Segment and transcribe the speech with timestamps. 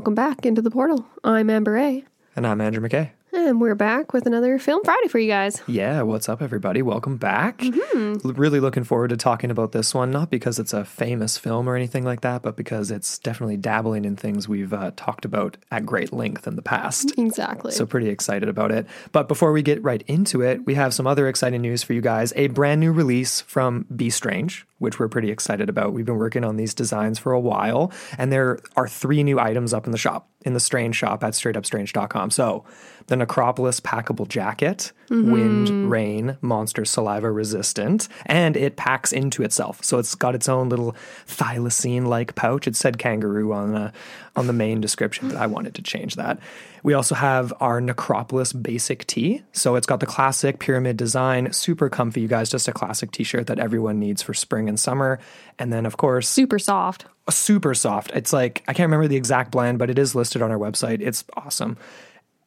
[0.00, 1.04] Welcome back into the portal.
[1.22, 2.02] I'm Amber A,
[2.34, 3.10] And I'm Andrew McKay.
[3.34, 5.60] and we're back with another Film Friday for you guys.
[5.66, 6.80] Yeah, what's up, everybody?
[6.80, 7.58] Welcome back.
[7.58, 8.26] Mm-hmm.
[8.26, 11.68] L- Really looking forward to talking about this one, not because it's a famous film
[11.68, 15.58] or anything like that, but because it's definitely dabbling in things we've uh, talked about
[15.70, 17.12] at great length in the past.
[17.18, 17.70] Exactly.
[17.72, 18.86] So, pretty excited about it.
[19.12, 22.00] But before we get right into it, we have some other exciting news for you
[22.00, 22.32] guys.
[22.36, 25.92] A brand new release from Be Strange, which we're pretty excited about.
[25.92, 29.72] We've been working on these designs for a while, and there are three new items
[29.72, 32.30] up in the shop, in the Strange shop at straightupstrange.com.
[32.30, 32.64] So,
[33.06, 35.88] the Necropolis packable jacket, wind, mm-hmm.
[35.88, 39.84] rain, monster saliva resistant, and it packs into itself.
[39.84, 42.66] So, it's got its own little thylacine like pouch.
[42.66, 43.92] It said kangaroo on the,
[44.36, 46.38] on the main description, but I wanted to change that.
[46.82, 49.42] We also have our Necropolis basic tee.
[49.52, 53.24] So it's got the classic pyramid design, super comfy, you guys, just a classic t
[53.24, 55.18] shirt that everyone needs for spring and summer.
[55.58, 57.06] And then, of course, Super soft.
[57.28, 58.12] super soft.
[58.14, 61.00] It's like, I can't remember the exact blend, but it is listed on our website.
[61.00, 61.76] It's awesome.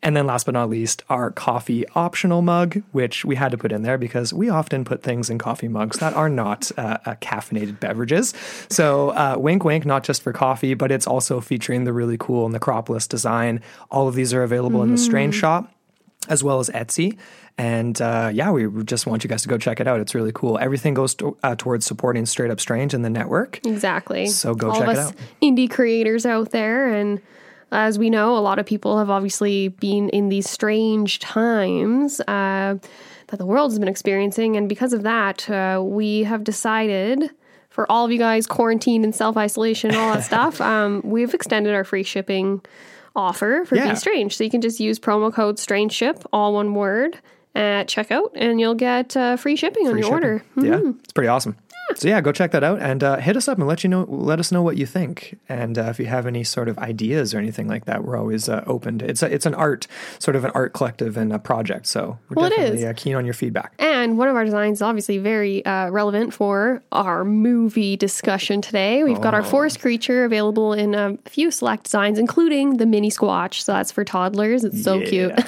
[0.04, 3.72] And then, last but not least, our coffee optional mug, which we had to put
[3.72, 7.16] in there because we often put things in coffee mugs that are not uh, uh,
[7.16, 8.34] caffeinated beverages.
[8.70, 12.50] So, uh, wink, wink, not just for coffee, but it's also featuring the really cool
[12.50, 13.62] Necropolis design.
[13.90, 15.74] All of these are available in the Strange Shop
[16.30, 17.18] as well as Etsy.
[17.58, 20.00] And uh, yeah, we just want you guys to go check it out.
[20.00, 20.58] It's really cool.
[20.58, 23.60] Everything goes to, uh, towards supporting Straight Up Strange and the network.
[23.66, 24.28] Exactly.
[24.28, 25.14] So go All check of it out.
[25.42, 27.22] indie creators out there, and
[27.74, 32.76] as we know, a lot of people have obviously been in these strange times uh,
[33.28, 37.30] that the world has been experiencing, and because of that, uh, we have decided.
[37.70, 41.34] For all of you guys quarantined and self isolation, and all that stuff, um, we've
[41.34, 42.62] extended our free shipping
[43.16, 43.90] offer for Yeah.
[43.90, 44.38] Be Strange.
[44.38, 47.18] So you can just use promo code Strange Ship, all one word,
[47.56, 50.14] at checkout, and you'll get uh, free shipping on your shipping.
[50.14, 50.44] order.
[50.56, 50.66] Mm-hmm.
[50.66, 51.56] Yeah, it's pretty awesome.
[51.96, 54.06] So yeah, go check that out and uh, hit us up and let you know,
[54.10, 55.38] let us know what you think.
[55.50, 58.50] And uh, if you have any sort of ideas or anything like that, we're always
[58.50, 59.00] uh, open.
[59.00, 59.88] To, it's a, it's an art
[60.20, 61.86] sort of an art collective and a project.
[61.88, 62.86] So we're Well, definitely.
[62.88, 63.74] Uh, keen on your feedback.
[63.80, 69.04] And one of our designs is obviously very uh, relevant for our movie discussion today.
[69.04, 73.62] We've got our forest creature available in a few select designs, including the mini squatch.
[73.62, 74.64] So that's for toddlers.
[74.64, 75.34] It's so cute.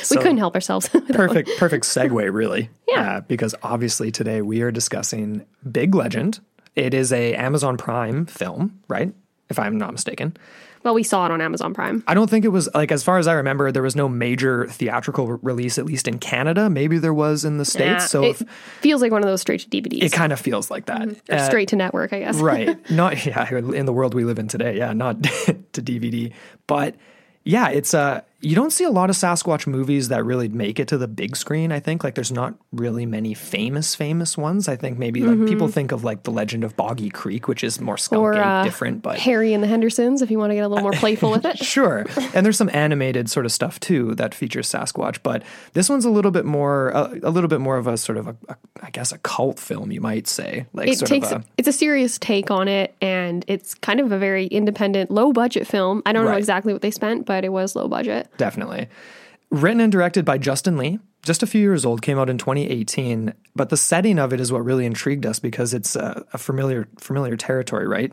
[0.00, 0.90] We So- couldn't help ourselves.
[0.92, 1.28] with that one.
[1.28, 3.18] perfect perfect segue really Yeah.
[3.18, 6.40] uh, because obviously today we are discussing big legend.
[6.74, 9.12] It is a amazon prime film right?
[9.48, 10.36] If i'm not mistaken.
[10.84, 12.02] Well, we saw it on Amazon Prime.
[12.08, 14.66] i don't think it was like as far as i remember there was no major
[14.66, 16.68] theatrical re- release at least in canada.
[16.68, 18.48] Maybe there was in the states Yeah, so it if,
[18.80, 20.02] feels like one of those straight to DVDs.
[20.02, 21.06] it kind of feels like that.
[21.28, 22.36] Or Uh, straight to network, I guess.
[22.36, 22.76] right.
[22.90, 26.32] Not yeah in the world we live in today yeah not to dvd
[26.66, 26.96] but
[27.44, 30.88] yeah it's uh you don't see a lot of sasquatch movies that really make it
[30.88, 34.76] to the big screen i think like there's not really many famous famous ones i
[34.76, 37.96] think maybe like people think of like the legend of boggy creek which is more
[37.96, 40.68] skunk Or uh, different but Harry and the Hendersons, if you want to get a
[40.68, 41.58] little more playful with it.
[41.62, 42.04] Sure.
[42.34, 45.42] And there's some animated sort of stuff too that features Sasquatch, but
[45.72, 48.26] this one's a little bit more, a, a little bit more of a sort of
[48.28, 50.66] a, a, I guess, a cult film, you might say.
[50.72, 54.00] Like it sort takes of a, it's a serious take on it and it's kind
[54.00, 57.44] of a very independent low budget film i don't know exactly what they spent but
[57.44, 58.88] it was low budget definitely.
[59.50, 63.34] Written and directed by Justin Lee, just a few years old, came out in 2018.
[63.54, 66.88] But the setting of it is what really intrigued us because it's a, a familiar
[66.98, 68.12] familiar territory, right?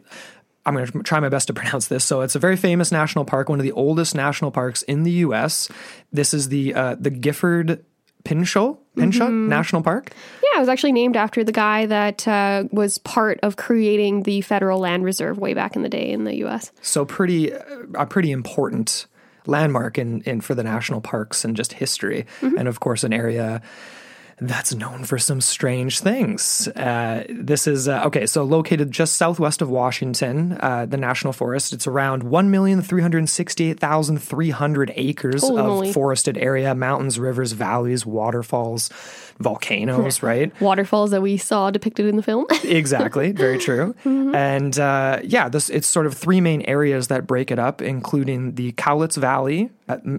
[0.66, 2.04] I'm going to try my best to pronounce this.
[2.04, 5.12] So it's a very famous national park, one of the oldest national parks in the
[5.12, 5.69] U.S.
[6.12, 7.83] This is the uh, the Gifford
[8.25, 10.12] Pinchot Pinchot National Park.
[10.44, 14.42] yeah it was actually named after the guy that uh, was part of creating the
[14.42, 17.51] federal land reserve way back in the day in the us So pretty
[17.95, 19.06] a pretty important
[19.50, 23.62] landmark in, in for the national parks and just history, and of course an area
[24.42, 26.69] that's known for some strange things.
[26.69, 28.25] Uh, this is uh, okay.
[28.25, 31.74] So located just southwest of Washington, uh, the national forest.
[31.74, 35.92] It's around one million three hundred sixty-eight thousand three hundred acres Holy of moly.
[35.92, 38.90] forested area, mountains, rivers, valleys, waterfalls,
[39.39, 40.21] volcanoes.
[40.24, 40.51] right.
[40.62, 42.45] Waterfalls that we saw depicted in the film.
[42.63, 47.51] exactly very true and uh, yeah this it's sort of three main areas that break
[47.51, 49.69] it up including the cowlitz valley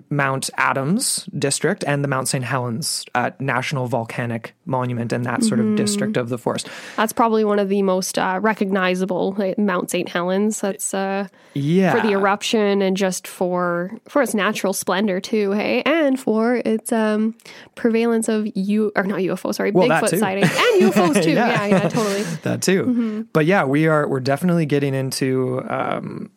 [0.09, 5.61] mount adams district and the mount st helens uh, national volcanic monument and that sort
[5.61, 9.91] of district of the forest That's probably one of the most uh, recognizable like, Mount
[9.91, 10.09] St.
[10.09, 10.61] Helens.
[10.61, 15.53] That's uh, yeah for the eruption and just for for its natural splendor too.
[15.53, 17.35] Hey, and for its um,
[17.75, 20.19] prevalence of U or not UFO, sorry, Well, Bigfoot too.
[20.19, 21.33] sightings and UFOs too.
[21.33, 21.49] Yeah.
[21.49, 21.67] yeah.
[21.67, 22.23] yeah, totally.
[22.43, 26.31] that too but yeah we are we're definitely getting into um,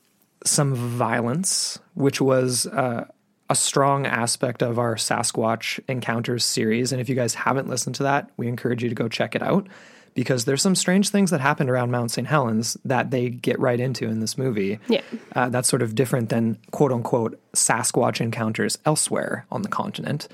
[0.45, 3.05] some violence which was uh,
[3.49, 8.03] a strong aspect of our sasquatch encounters series and if you guys haven't listened to
[8.03, 9.67] that we encourage you to go check it out
[10.15, 13.79] because there's some strange things that happened around mount st helens that they get right
[13.79, 15.01] into in this movie Yeah.
[15.35, 20.27] uh, that's sort of different than quote unquote sasquatch encounters elsewhere on the continent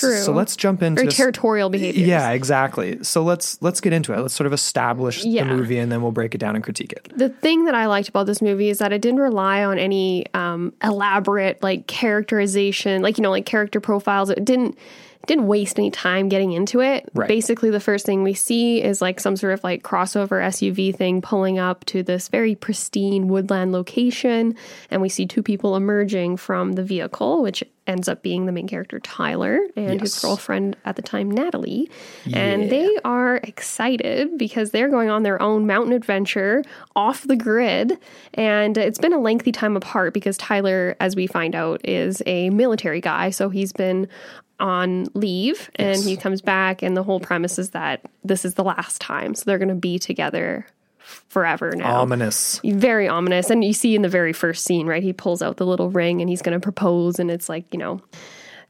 [0.00, 0.16] True.
[0.18, 2.06] so let's jump into Very territorial behavior.
[2.06, 3.02] yeah, exactly.
[3.02, 4.20] So let's let's get into it.
[4.20, 5.44] Let's sort of establish Yeah.
[5.44, 7.12] the movie and then we'll break it down and critique it.
[7.16, 10.26] The thing that I liked about this movie is that it didn't rely on any
[10.34, 14.30] um, elaborate like characterization, like you know, like character profiles.
[14.30, 14.78] It didn't
[15.26, 17.08] didn't waste any time getting into it.
[17.14, 17.26] Right.
[17.28, 21.22] Basically, the first thing we see is like some sort of like crossover SUV thing
[21.22, 24.54] pulling up to this very pristine woodland location,
[24.90, 28.66] and we see two people emerging from the vehicle, which ends up being the main
[28.66, 31.90] character Tyler and his girlfriend at the time Natalie,
[32.32, 36.62] and they are excited because they're going on their own mountain adventure
[36.96, 37.98] off the grid.
[38.32, 42.50] And it's been a lengthy time apart because Tyler, as we find out, is a
[42.50, 43.30] military guy.
[43.30, 44.08] So he's been
[44.60, 48.64] on leave and he comes back, and the whole premise is that this is the
[48.64, 49.34] last time.
[49.34, 50.66] So they're going to be together
[51.04, 52.60] forever now Ominous.
[52.64, 53.50] very ominous.
[53.50, 55.02] And you see in the very first scene, right?
[55.02, 57.78] He pulls out the little ring and he's going to propose, and it's like you
[57.78, 58.00] know,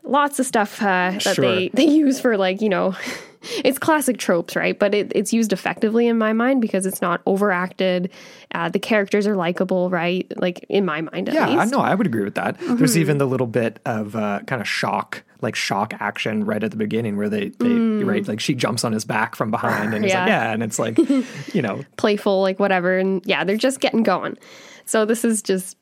[0.04, 1.44] lots of stuff uh, that Sure.
[1.44, 2.94] they they use for like you know,
[3.64, 4.78] it's classic tropes, right?
[4.78, 8.10] But it, it's used effectively in my mind because it's not overacted.
[8.54, 10.30] Uh, the characters are likable, right?
[10.36, 11.80] Like in my mind, at Yeah, I know.
[11.80, 12.58] I would agree with that.
[12.58, 12.76] Mm-hmm.
[12.76, 16.70] There's even the little bit of uh, kind of shock, like shock action right at
[16.70, 17.68] the beginning where they, they
[18.04, 20.26] right, like she jumps on his back from behind and he's like, Mm.
[20.28, 20.44] Yeah.
[20.44, 20.96] yeah, and it's like,
[21.54, 22.96] you know, playful, like whatever.
[22.98, 24.38] And yeah, they're just getting going.
[24.86, 25.76] So this is just.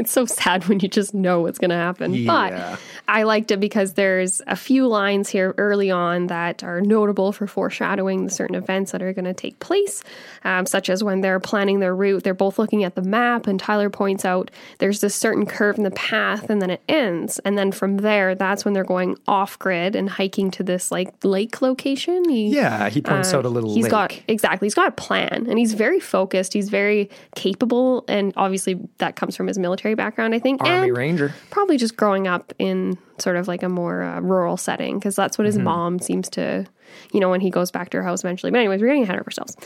[0.00, 2.14] It's so sad when you just know what's going to happen.
[2.14, 2.26] Yeah.
[2.26, 7.32] But I liked it because there's a few lines here early on that are notable
[7.32, 10.02] for foreshadowing the certain events that are going to take place,
[10.44, 13.60] um, such as when they're planning their route, they're both looking at the map, and
[13.60, 17.38] Tyler points out there's this certain curve in the path, and then it ends.
[17.40, 21.12] And then from there, that's when they're going off grid and hiking to this like
[21.22, 22.28] lake location.
[22.28, 23.90] He, yeah, he points out a little Uh, He's lake.
[23.90, 24.66] got exactly.
[24.66, 26.52] He's got a plan, and he's very focused.
[26.54, 30.96] He's very capable, and obviously that comes from his military background, I think, Army and
[30.96, 31.34] Ranger.
[31.50, 35.36] probably just growing up in sort of like a more uh, rural setting because that's
[35.38, 35.64] what his Mm-hmm.
[35.64, 36.66] mom seems to,
[37.12, 38.50] you know, when he goes back to her house eventually.
[38.50, 39.56] But anyways, we're getting ahead of ourselves.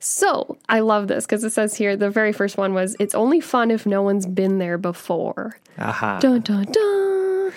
[0.00, 3.40] So I love this because it says here the very first one was it's only
[3.40, 5.58] fun if no one's been there before.
[5.78, 6.18] Aha.
[6.20, 7.12] Dun dun dun.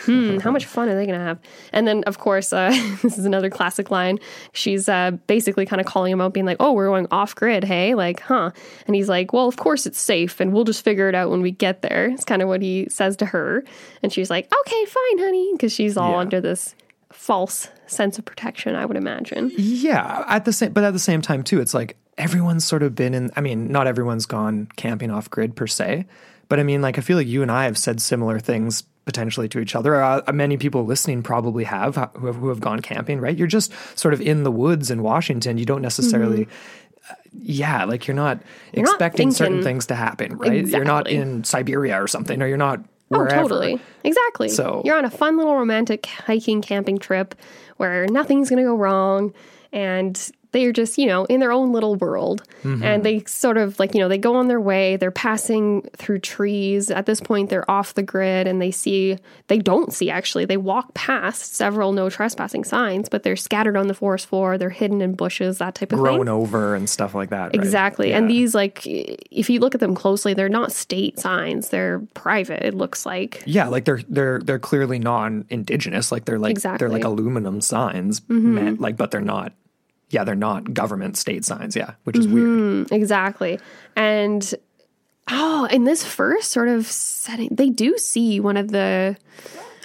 [0.06, 1.40] Hmm, how much fun are they going to have?
[1.74, 2.70] And then, of course, uh,
[3.02, 4.20] this is another classic line.
[4.54, 7.64] She's uh, basically kind of calling him out, being like, "Oh, we're going off grid,
[7.66, 7.96] hey?
[7.96, 8.52] Like, huh?"
[8.88, 11.42] And he's like, "Well, of course it's safe, and we'll just figure it out when
[11.42, 13.64] we get there." It's kind of what he says to her,
[14.02, 16.18] and she's like, "Okay, fine, honey," because she's all Yeah.
[16.20, 16.76] under this
[17.12, 19.52] false sense of protection, I would imagine.
[19.58, 22.94] Yeah, at the same, but at the same time too, it's like everyone's sort of
[22.94, 23.32] been in.
[23.36, 26.06] I mean, not everyone's gone camping off grid per se,
[26.50, 29.50] but I mean, like I feel like you and I have said similar things potentially
[29.50, 30.00] to each other.
[30.04, 33.20] Uh, many people listening probably have uh, who, have who have gone camping.
[33.20, 35.58] Right, you're just sort of in the woods in Washington.
[35.58, 36.48] You don't necessarily.
[37.10, 38.82] uh, Yeah, like you're not Mm-hmm.
[38.82, 40.68] not expecting certain things to happen, right?
[40.68, 43.82] You're not in Siberia or something, or you're not Oh, totally.
[44.04, 44.50] Exactly.
[44.50, 47.34] So- you're on a fun little romantic hiking camping trip
[47.78, 49.34] where nothing's going to go wrong
[49.74, 52.44] and they're just, you know, in their own little world.
[52.64, 52.84] Mm-hmm.
[52.84, 56.20] And they sort of like, you know, they go on their way, they're passing through
[56.20, 56.90] trees.
[56.90, 60.58] At this point, they're off the grid and they see, they don't see actually, they
[60.58, 65.02] walk past several no trespassing signs, but they're scattered on the forest floor, they're hidden
[65.02, 66.04] in bushes, that type of thing.
[66.04, 67.44] Grown over and stuff like that.
[67.46, 67.56] right?
[67.56, 68.12] Exactly.
[68.14, 71.70] And these, like, if you look at them closely, they're not state signs.
[71.70, 73.44] They're private, it looks like.
[73.46, 76.12] Yeah, like they're they're they're clearly non-indigenous.
[76.12, 77.00] Like they're like they're like Exactly.
[77.00, 77.08] Mm-hmm.
[77.08, 79.54] aluminum signs, meant, like but they're not.
[80.10, 81.76] Yeah, they're not government state signs.
[81.76, 82.36] Yeah, which is Mm-hmm.
[82.78, 82.92] weird.
[82.92, 83.60] Exactly.
[83.96, 84.54] And
[85.30, 89.16] oh, in this first sort of setting, they do see one of the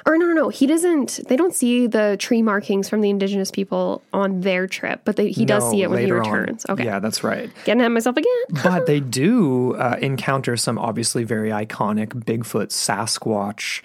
[0.07, 0.49] Or no, no, no.
[0.51, 1.21] He doesn't.
[1.29, 5.31] They don't see the tree markings from the indigenous people on their trip, but they,
[5.31, 6.31] he does No, see it when he later on.
[6.31, 6.67] returns.
[6.69, 7.51] Okay, Yeah, that's right.
[7.65, 8.43] getting ahead of myself again.
[8.65, 13.83] but they do uh, encounter some obviously very iconic Bigfoot, Sasquatch.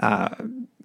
[0.00, 0.34] Uh,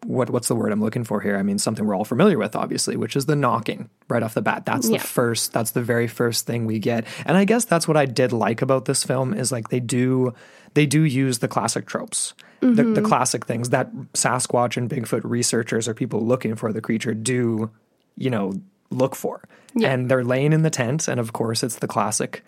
[0.06, 1.38] what what's the word I'm looking for here?
[1.38, 4.41] I mean something we're all familiar with, obviously, which is the knocking right off the
[4.41, 4.65] bat.
[4.65, 5.53] That's the first.
[5.53, 8.62] That's the very first thing we get, and I guess that's what I did like
[8.62, 10.34] about this film is like they do
[10.74, 12.34] they do use the classic tropes.
[12.62, 12.94] Mm-hmm.
[12.94, 17.72] the classic things that Sasquatch and Bigfoot researchers or people looking for the creature do,
[18.18, 18.51] you know,
[18.89, 19.48] look for.
[19.82, 22.44] And they're laying in the tent, and of course, it's the classic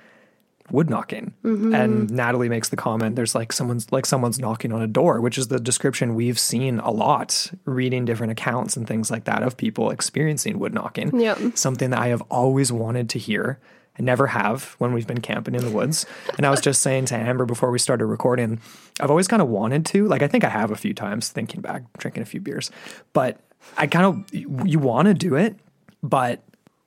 [0.71, 1.33] wood knocking.
[1.43, 1.75] Mm-hmm.
[1.75, 5.37] And Natalie makes the comment there's like someone's like someone's knocking on a door, which
[5.37, 9.57] is the description we've seen a lot reading different accounts and things like that of
[9.57, 11.19] people experiencing wood knocking.
[11.19, 11.57] Yep.
[11.57, 13.59] Something that I have always wanted to hear.
[13.99, 16.05] I never have when we've been camping in the woods.
[16.37, 18.61] And I was just saying to Amber before we started recording,
[19.01, 20.07] I've always kind of wanted to.
[20.07, 22.71] Like I think I have a few times thinking back, drinking a few beers.
[23.11, 23.39] But
[23.77, 25.57] I kind of you want to do it,
[26.01, 26.41] but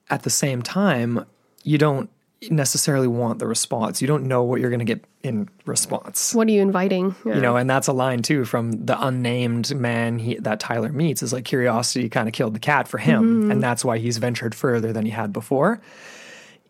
[0.09, 1.25] at the same time,
[1.63, 2.09] you don't
[2.49, 4.01] necessarily want the response.
[4.01, 6.33] You don't know what you're going to get in response.
[6.33, 7.15] What are you inviting?
[7.25, 7.35] Yeah.
[7.35, 11.23] You know, and that's a line too from the unnamed man he, that Tyler meets
[11.23, 13.51] is like curiosity kind of killed the cat for him, mm-hmm.
[13.51, 15.81] and that's why he's ventured further than he had before.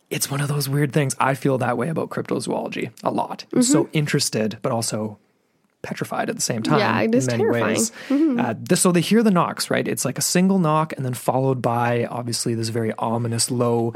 [0.10, 1.16] It's one of those weird things.
[1.20, 3.46] I feel that way about cryptozoology a lot.
[3.54, 3.98] I'm so mm-hmm.
[3.98, 5.18] interested, but also
[5.82, 6.80] petrified at the same time.
[6.80, 7.76] Yeah, it is in many terrifying.
[7.76, 7.92] ways.
[8.10, 8.40] Mm-hmm.
[8.40, 9.88] Uh, this, so they hear the knocks, right?
[9.88, 13.94] It's like a single knock, and then followed by obviously this very ominous, low,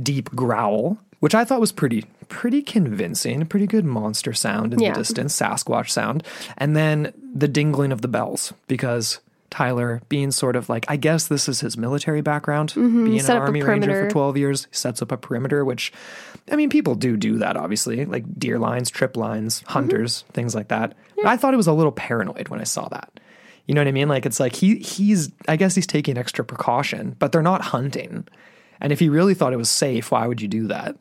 [0.00, 3.40] deep growl, which I thought was pretty, pretty convincing.
[3.42, 4.92] A pretty good monster sound in Yeah.
[4.92, 6.22] the distance, Sasquatch sound,
[6.58, 9.20] and then the dingling of the bells because.
[9.52, 13.18] Tyler, being sort of like, I guess this is his military background, being Mm-hmm.
[13.18, 15.92] Set an army ranger for 12 years, sets up a perimeter, which,
[16.52, 19.72] I mean, people do do that, obviously, like deer lines, trip lines, Mm-hmm.
[19.72, 20.94] hunters, things like that.
[21.24, 23.18] I thought it was a little paranoid when I saw that.
[23.66, 24.06] You know what I mean?
[24.08, 28.28] Like, it's like he he's, I guess he's taking extra precaution, but they're not hunting.
[28.80, 30.94] And if he really thought it was safe, why would you do that?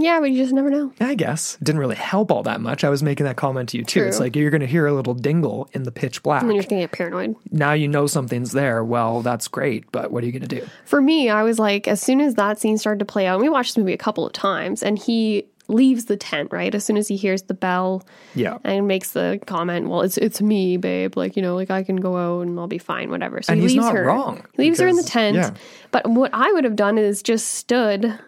[0.00, 0.92] Yeah, but you just never know.
[1.00, 2.84] I guess it didn't really help all that much.
[2.84, 4.04] I was making that comment to you too.
[4.04, 6.42] It's like you're going to hear a little dingle in the pitch black.
[6.42, 7.36] And then you're just gonna get paranoid.
[7.50, 8.82] Now you know something's there.
[8.84, 10.66] Well, that's great, but what are you going to do?
[10.84, 13.42] For me, I was like, as soon as that scene started to play out, and
[13.42, 16.74] we watched this movie a couple of times, and he leaves the tent, right?
[16.74, 18.02] As soon as he hears the bell
[18.34, 18.58] Yeah.
[18.64, 21.16] and makes the comment, Well, it's it's me, babe.
[21.16, 23.40] Like, you know, like I can go out and I'll be fine, whatever.
[23.40, 24.04] So And he he's leaves not her.
[24.04, 25.36] wrong, He leaves her in the tent.
[25.36, 25.54] yeah.
[25.92, 28.18] But what I would have done is just stood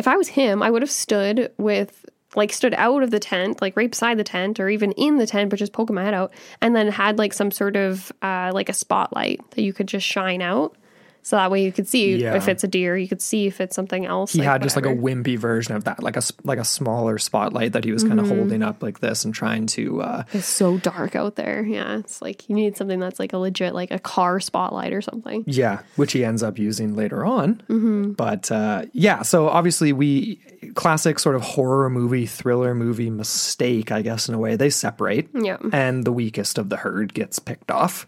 [0.00, 3.60] if I was him, I would have stood with like stood out of the tent,
[3.60, 6.14] like right beside the tent, or even in the tent, but just poking my head
[6.14, 9.88] out, and then had like some sort of uh, like a spotlight that you could
[9.88, 10.74] just shine out,
[11.22, 12.34] so that way you could see Yeah.
[12.36, 14.32] if it's a deer, you could see if it's something else.
[14.32, 17.18] He like, had just like a wimpy version of that, like a like a smaller
[17.18, 20.02] spotlight that he was kind of holding up like this and trying to.
[20.02, 21.62] Uh, It's so dark out there.
[21.64, 25.02] Yeah, it's like you need something that's like a legit, like a car spotlight or
[25.02, 25.44] something.
[25.46, 27.62] yeah, which he ends up using later on.
[27.68, 28.12] Mm-hmm.
[28.12, 30.40] But uh, yeah, so obviously we
[30.74, 34.56] classic sort of horror movie, thriller movie mistake, I guess in a way.
[34.56, 35.56] They separate, Yeah.
[35.72, 38.06] and the weakest of the herd gets picked off,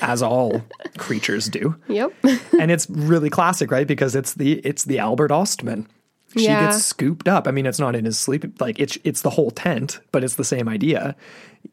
[0.00, 0.62] as all
[0.98, 1.76] creatures do.
[1.88, 2.12] Yep.
[2.58, 3.86] and it's really classic, right?
[3.86, 5.86] Because it's the it's the Albert Ostman.
[6.36, 6.66] She Yeah.
[6.66, 7.46] gets scooped up.
[7.48, 8.60] I mean, it's not in his sleep.
[8.60, 11.16] Like it's it's the whole tent, but it's the same idea.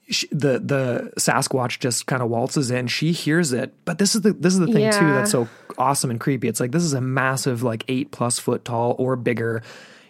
[0.09, 2.87] She, the the Sasquatch just kind of waltzes in.
[2.87, 6.09] She hears it, but this is the this is the thing too that's so awesome
[6.11, 6.47] and creepy.
[6.47, 9.61] It's like this is a massive, like eight plus foot tall or bigger,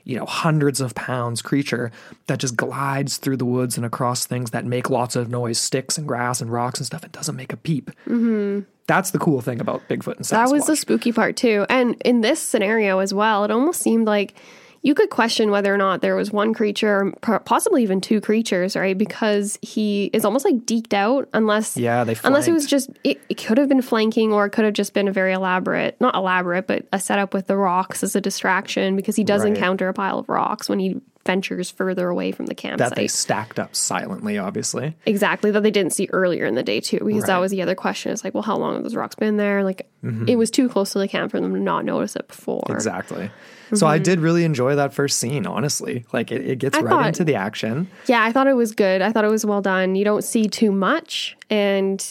[0.04, 1.92] you know, hundreds of pounds creature
[2.28, 5.98] that just glides through the woods and across things that make lots of noise, sticks
[5.98, 7.04] and grass and rocks and stuff.
[7.04, 7.90] It doesn't make a peep.
[8.06, 8.62] Mm-hmm.
[8.86, 10.30] That's the cool thing about Bigfoot and Sasquatch.
[10.30, 11.66] That was the spooky part too.
[11.70, 14.36] And in this scenario as well, it almost seemed like
[14.86, 18.76] you could question whether or not there was one creature or possibly even two creatures,
[18.76, 18.98] right?
[18.98, 23.20] Because he is almost like deked out unless Yeah, they unless it was just it,
[23.30, 26.16] it could have been flanking or it could have just been a very elaborate, not
[26.16, 29.56] elaborate, but a setup with the rocks as a distraction because he does Right.
[29.56, 32.90] encounter a pile of rocks when he ventures further away from the campsite.
[32.90, 34.96] that they stacked up silently, obviously.
[35.06, 37.34] Exactly, that they didn't see earlier in the day too, because that Right.
[37.36, 37.42] Mm-hmm.
[37.42, 38.12] was the other question.
[38.12, 39.64] It's like, well, how long have those rocks been there?
[39.64, 39.88] Like,
[40.28, 42.66] it was too close to the camp for them to not notice it before.
[42.70, 43.32] Exactly.
[43.74, 46.06] So I did really enjoy that first scene, honestly.
[46.12, 46.88] Like it, it gets Mm-hmm.
[46.88, 47.88] I right thought- into the action.
[48.08, 49.02] Yeah, I thought it was good.
[49.02, 49.96] I thought it was well done.
[49.96, 52.06] You don't see too much, and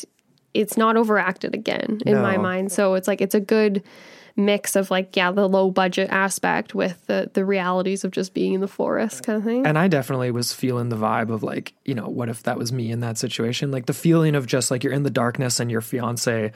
[0.55, 2.73] it's not overacted again in my mind.
[2.73, 3.83] So it's like it's a good
[4.37, 8.55] mix of like yeah the low budget aspect with the the realities of just being
[8.55, 9.67] in the forest kind of thing.
[9.67, 12.73] And I definitely was feeling the vibe of like, you know, what if that was
[12.73, 13.71] me in that situation?
[13.71, 16.53] Like the feeling of just like you're in the darkness and your fiance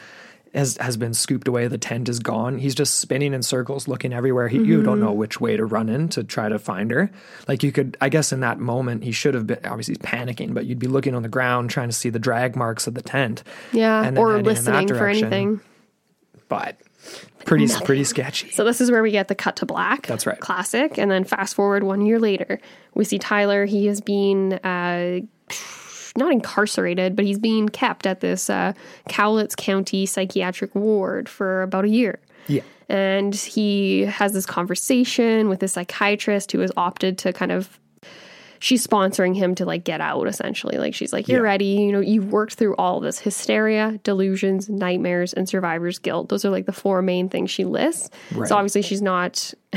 [0.55, 1.69] has has been scooped away.
[1.69, 2.59] The tent is gone.
[2.59, 4.49] He's just spinning in circles, looking everywhere.
[4.49, 5.05] He, You don't mm-hmm.
[5.05, 7.11] know which way to run in to try to find her.
[7.47, 10.55] Like you could, I guess, in that moment, he should have been obviously he's panicking,
[10.55, 13.03] but you'd be looking on the ground trying to see the drag marks of the
[13.03, 13.43] tent.
[13.73, 15.61] Yeah, or heading in that listening for anything.
[16.49, 16.79] But
[17.45, 18.51] pretty pretty sketchy.
[18.51, 20.07] So this is where we get the cut to black.
[20.07, 20.39] That's right.
[20.41, 20.99] Classic.
[20.99, 22.61] And then fast forward one year later,
[22.95, 23.65] we see Tyler.
[23.65, 25.21] He has been uh,
[26.17, 28.73] not incarcerated, but he's being kept at this uh,
[29.09, 32.19] Cowlitz County psychiatric ward for about a year.
[32.49, 32.63] Yeah.
[32.89, 37.79] And he has this conversation with a psychiatrist who has opted to kind of
[38.59, 40.79] she's sponsoring him to like get out essentially.
[40.79, 41.51] Like she's like, You're Yeah.
[41.51, 46.29] ready, you know, you've worked through all this hysteria, delusions, nightmares, and survivor's guilt.
[46.29, 48.11] Those are like the four main things she lists.
[48.33, 48.49] Right.
[48.49, 49.53] So obviously she's not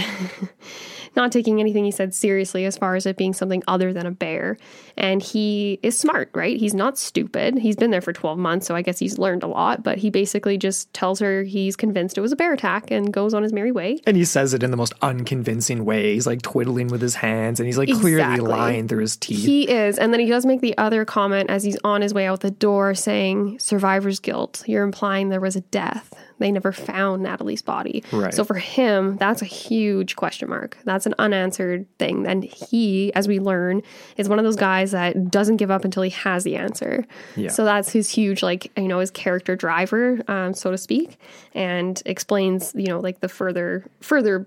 [1.15, 4.11] not taking anything he said seriously as far as it being something other than a
[4.11, 4.57] bear.
[4.97, 6.57] And he is smart, right?
[6.57, 7.57] He's not stupid.
[7.57, 10.09] He's been there for 12 months, so I guess he's learned a lot, but he
[10.09, 13.53] basically just tells her he's convinced it was a bear attack and goes on his
[13.53, 13.99] merry way.
[14.05, 16.13] And he says it in the most unconvincing way.
[16.13, 18.49] He's like twiddling with his hands and he's like clearly Exactly.
[18.49, 19.45] lying through his teeth.
[19.45, 19.97] He is.
[19.97, 22.51] And then he does make the other comment as he's on his way out the
[22.51, 24.63] door saying, survivor's guilt.
[24.67, 26.13] You're implying there was a death.
[26.39, 28.03] They never found Natalie's body.
[28.11, 28.33] Right.
[28.33, 30.77] So for him, that's a huge question mark.
[30.85, 32.25] That's an unanswered thing.
[32.25, 33.83] And he, as we learn,
[34.17, 37.05] is one of those guys that doesn't give up until he has the answer.
[37.35, 37.49] Yeah.
[37.49, 41.17] So that's his huge, like, you know, his character driver, um, so to speak,
[41.53, 44.45] and explains, you know, like the further, further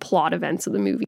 [0.00, 1.06] plot events of the movie.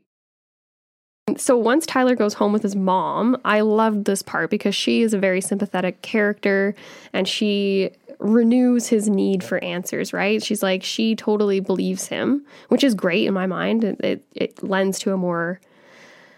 [1.37, 5.13] So once Tyler goes home with his mom, I loved this part because she is
[5.13, 6.75] a very sympathetic character
[7.13, 10.43] and she renews his need for answers, right?
[10.43, 13.85] She's like, she totally believes him, which is great in my mind.
[13.85, 15.61] It, it, it lends to a more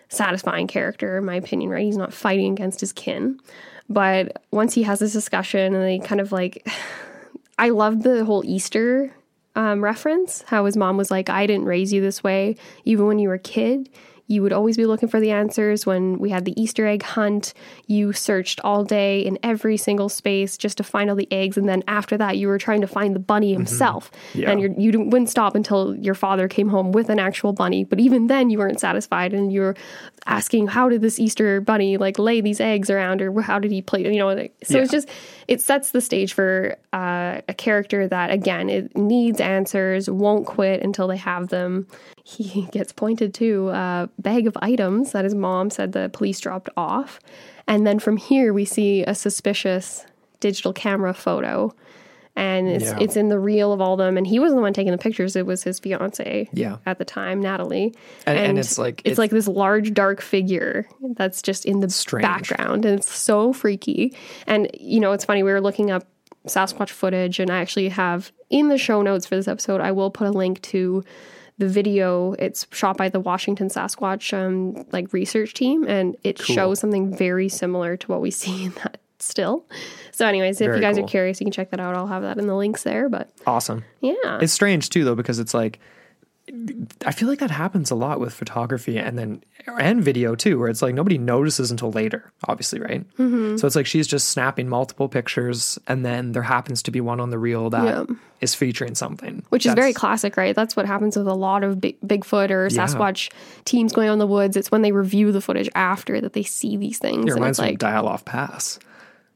[0.09, 1.85] satisfying character, in my opinion, right?
[1.85, 3.41] He's not fighting against his kin.
[3.89, 6.67] But once he has this discussion and they kind of like,
[7.59, 9.13] I loved the whole Easter
[9.57, 12.57] um, reference, how his mom was like, I didn't raise you this way.
[12.85, 13.89] Even when you were a kid,
[14.29, 15.85] you would always be looking for the answers.
[15.87, 17.55] When we had the Easter egg hunt,
[17.87, 21.57] you searched all day in every single space just to find all the eggs.
[21.57, 24.11] And then after that, you were trying to find the bunny himself.
[24.35, 24.51] Yeah.
[24.51, 27.85] And you're, you didn't- wouldn't stop until your father came home with an actual bunny.
[27.85, 29.33] But even then, you weren't satisfied.
[29.33, 29.77] And you were
[30.27, 33.23] asking, how did this Easter bunny like lay these eggs around?
[33.23, 34.03] Or how did he play?
[34.03, 35.09] You know, like, so it's just,
[35.49, 40.83] it sets the stage for uh, a character that, again, it needs answers, won't quit
[40.83, 41.87] until they have them.
[42.29, 46.69] He gets pointed to a bag of items that his mom said the police dropped
[46.77, 47.21] off.
[47.67, 50.05] And then from here, we see a suspicious
[50.41, 51.75] digital camera photo.
[52.37, 52.99] And it's, Yeah.
[53.01, 54.17] it's in the reel of all them.
[54.17, 56.77] And he wasn't the one taking the pictures, it was his fiance Yeah.
[56.87, 57.95] at the time, Natalie.
[58.27, 60.87] And- and it's like- it's it's- like this large dark figure
[61.17, 62.23] that's just in the Strange.
[62.23, 64.15] background and it's so freaky
[64.47, 66.05] and you know it's funny we were looking up
[66.47, 70.11] sasquatch footage and i actually have in the show notes for this episode i will
[70.11, 71.03] put a link to
[71.59, 76.79] the video it's shot by the washington sasquatch um, like research team and it shows
[76.81, 79.65] something very similar to what we see in that still
[80.13, 81.05] so anyways if Very you guys cool.
[81.05, 83.29] are curious you can check that out i'll have that in the links there but
[83.47, 83.85] Awesome.
[84.01, 85.81] yeah It's strange too, though, because it's like
[87.05, 90.69] I feel like that happens a lot with photography and then and video too, where
[90.69, 93.05] it's like nobody notices until later, obviously, right?
[93.17, 93.57] Mm-hmm.
[93.59, 97.21] So it's like she's just snapping multiple pictures, and then there happens to be one
[97.21, 98.09] on the reel that
[98.41, 98.59] is Yeah.
[98.59, 100.55] featuring something, which is very classic, right?
[100.57, 102.87] That's what happens with a lot of big, Bigfoot or Yeah.
[102.87, 103.31] Sasquatch
[103.65, 104.57] teams going out in the woods.
[104.57, 107.27] It's when they review the footage after that they see these things.
[107.27, 108.79] It and reminds it's me like, of Dyatlov Pass.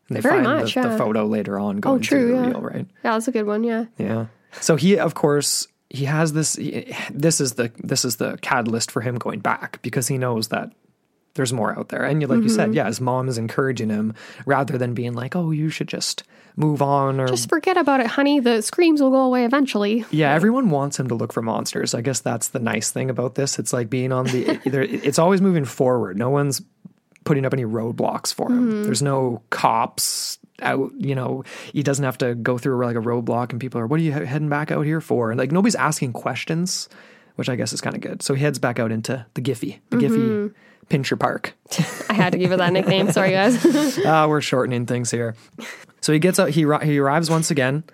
[0.08, 0.94] And they Very find much, the, the yeah.
[0.94, 2.48] Oh, photo later on going true, through the yeah.
[2.48, 2.86] reel, right?
[3.04, 3.64] yeah, that's a good one.
[3.64, 3.84] Yeah.
[3.98, 4.26] Yeah.
[4.60, 6.54] So he, of course, he has this.
[7.10, 10.72] This is the this is the catalyst for him going back because he knows that
[11.34, 12.04] there's more out there.
[12.04, 12.48] And like you Mm-hmm.
[12.48, 14.14] said, yeah, his mom is encouraging him
[14.46, 16.24] rather than being like, "Oh, you should just
[16.56, 18.40] move on." Or Just forget about it, honey.
[18.40, 20.04] The screams will go away eventually.
[20.10, 21.94] yeah, everyone wants him to look for monsters.
[21.94, 23.58] I guess that's the nice thing about this.
[23.58, 24.82] It's like being on the either.
[24.82, 26.16] It's always moving forward.
[26.18, 26.62] No one's
[27.24, 28.68] putting up any roadblocks for him.
[28.70, 28.82] Mm-hmm.
[28.84, 30.92] There's no cops out.
[30.98, 34.00] You know, he doesn't have to go through like a roadblock, and people are, "What
[34.00, 36.88] are you heading back out here for?" And like nobody's asking questions,
[37.36, 38.22] which I guess is kind of good.
[38.22, 40.14] So he heads back out into the Giffy, the Mm-hmm.
[40.46, 40.54] Giffy
[40.88, 41.54] Pincher Park.
[42.10, 43.10] I had to give it that nickname.
[43.12, 43.98] Sorry, guys.
[44.04, 45.34] Ah, we're shortening things here.
[46.00, 46.50] So he gets out.
[46.50, 47.84] He he arrives once again,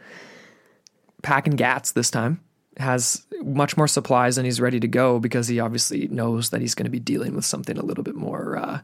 [1.22, 2.40] packing gats this time.
[2.78, 6.74] Has much more supplies and he's ready to go because he obviously knows that he's
[6.76, 8.81] going to be dealing with something a little bit more uh,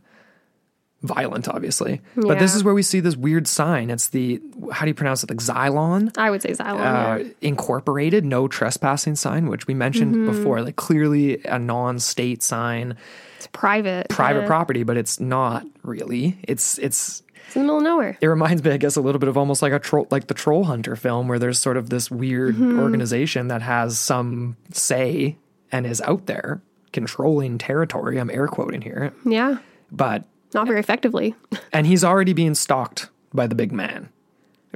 [1.05, 2.01] violent, obviously.
[2.17, 3.91] But this is where we see this weird sign.
[3.91, 4.41] It's the
[4.73, 5.31] how do you pronounce it?
[5.31, 6.81] Like Xylon I would say Xylon.
[6.81, 7.25] uh, yeah.
[7.43, 10.27] Incorporated, no trespassing sign, which we mentioned Mm-hmm.
[10.37, 10.63] before.
[10.63, 12.97] Like clearly a non-state sign
[13.37, 14.09] It's private.
[14.09, 14.47] private yeah.
[14.47, 16.39] property, but it's not really.
[16.43, 18.17] It's it's It's in the middle of nowhere.
[18.21, 20.35] It reminds me, I guess, a little bit of almost like a troll, like the
[20.35, 22.81] Troll Hunter film, where there's sort of this weird Mm-hmm.
[22.81, 25.37] organization that has some say
[25.71, 26.63] and is out there
[26.93, 28.19] controlling territory.
[28.19, 29.59] I'm air quoting here, Yeah.
[29.93, 31.35] but Not very effectively.
[31.73, 34.09] and he's already being stalked by the big man,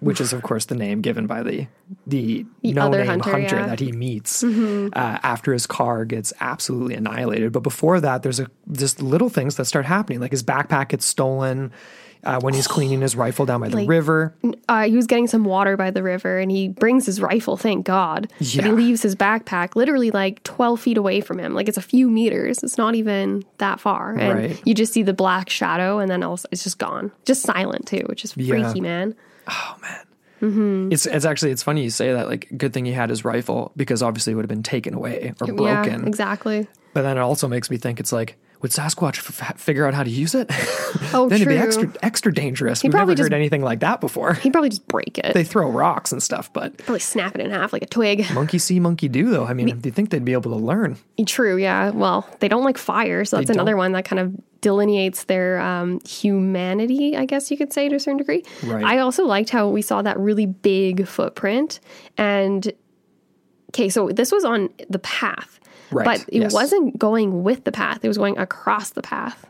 [0.01, 1.67] which is of course the name given by the
[2.07, 3.61] the, The no name hunter, hunter, yeah.
[3.63, 3.71] Mm-hmm.
[3.71, 4.91] that he meets uh,
[5.23, 7.53] after his car gets absolutely annihilated.
[7.53, 11.07] But before that, there's a just little things that start happening, like his backpack gets
[11.07, 11.71] stolen.
[12.25, 14.35] Uh, when he's cleaning his rifle down by the Like- river,
[14.69, 17.87] Uh, he was getting some water by the river and he brings his rifle, thank
[17.87, 18.29] God.
[18.39, 21.55] But he leaves his backpack literally like 12 feet away from him.
[21.55, 22.63] Like it's a few meters.
[22.63, 24.15] It's not even that far.
[24.15, 24.63] And Right.
[24.65, 27.13] you just see the black shadow and then also it's just gone.
[27.25, 28.65] Just silent too, which is freaky, Yeah.
[28.65, 29.15] freaky, man.
[30.41, 32.29] it's it's actually it's funny you say that.
[32.29, 35.33] Like, good thing he had his rifle because obviously it would have been taken away
[35.41, 36.01] or broken.
[36.03, 36.69] Yeah, exactly.
[36.95, 40.03] But then it also makes me think it's like, would Sasquatch f- figure out how
[40.03, 40.51] to use it?
[41.15, 41.53] Oh, then true.
[41.53, 42.83] it'd be extra extra dangerous.
[42.83, 44.35] We've never probably heard anything like that before.
[44.35, 45.33] He'd probably just break it.
[45.33, 48.31] they throw rocks and stuff, but probably snap it in half like a twig.
[48.35, 49.31] monkey see, monkey do.
[49.31, 50.99] Though I mean, do you think they'd be able to learn?
[51.27, 51.91] True, yeah.
[51.91, 56.01] Well, they don't like fire, so that's another one that kind of delineates their um,
[56.07, 58.45] humanity, I guess you could say to a certain degree.
[58.65, 58.85] Right.
[58.85, 61.81] I also liked how we saw that really big footprint.
[62.19, 62.71] And
[63.71, 65.58] okay, so this was on the path,
[65.91, 66.53] Right, but it yes.
[66.53, 69.47] wasn't going with the path, it was going across the path.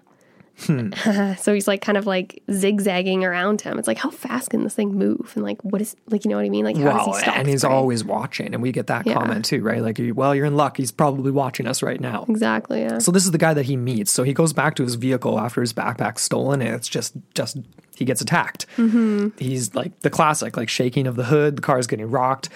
[0.66, 0.90] Hmm.
[1.38, 3.79] so he's like kind of like zigzagging around him.
[3.79, 5.31] It's like how fast can this thing move?
[5.37, 6.64] And like what is like you know what I mean?
[6.64, 7.37] Like how does Well, he stop?
[7.37, 9.14] and he's always watching, and we get that Yeah.
[9.14, 9.81] comment too, right?
[9.81, 10.77] Like, well, you're in luck.
[10.77, 12.24] He's probably watching us right now.
[12.29, 12.98] exactly yeah.
[12.98, 14.11] So this is the guy that he meets.
[14.11, 17.57] So he goes back to his vehicle after his backpack's stolen, and it's just just
[17.96, 18.66] he gets attacked.
[18.79, 19.29] Mm-hmm.
[19.38, 21.55] He's like the classic, like shaking of the hood.
[21.57, 22.48] The car's getting rocked.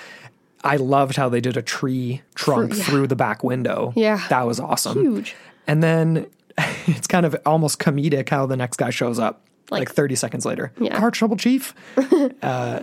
[0.64, 2.84] I loved how they did a tree trunk yeah.
[2.84, 3.92] through the back window.
[3.96, 4.24] Yeah.
[4.28, 5.00] that was awesome.
[5.00, 5.34] Huge.
[5.66, 6.26] And then
[6.86, 9.46] it's kind of almost comedic how the next guy shows up.
[9.70, 10.72] Like, Like- 30 seconds later.
[10.78, 10.98] Yeah.
[10.98, 11.74] Car trouble, chief.
[12.42, 12.80] uh,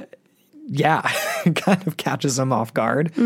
[0.72, 1.02] yeah,
[1.56, 3.12] kind of catches him off guard.
[3.18, 3.22] I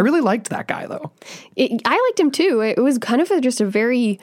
[0.00, 1.12] really liked that guy though.
[1.54, 2.60] it, I liked him too.
[2.62, 4.18] It was kind of a, just a very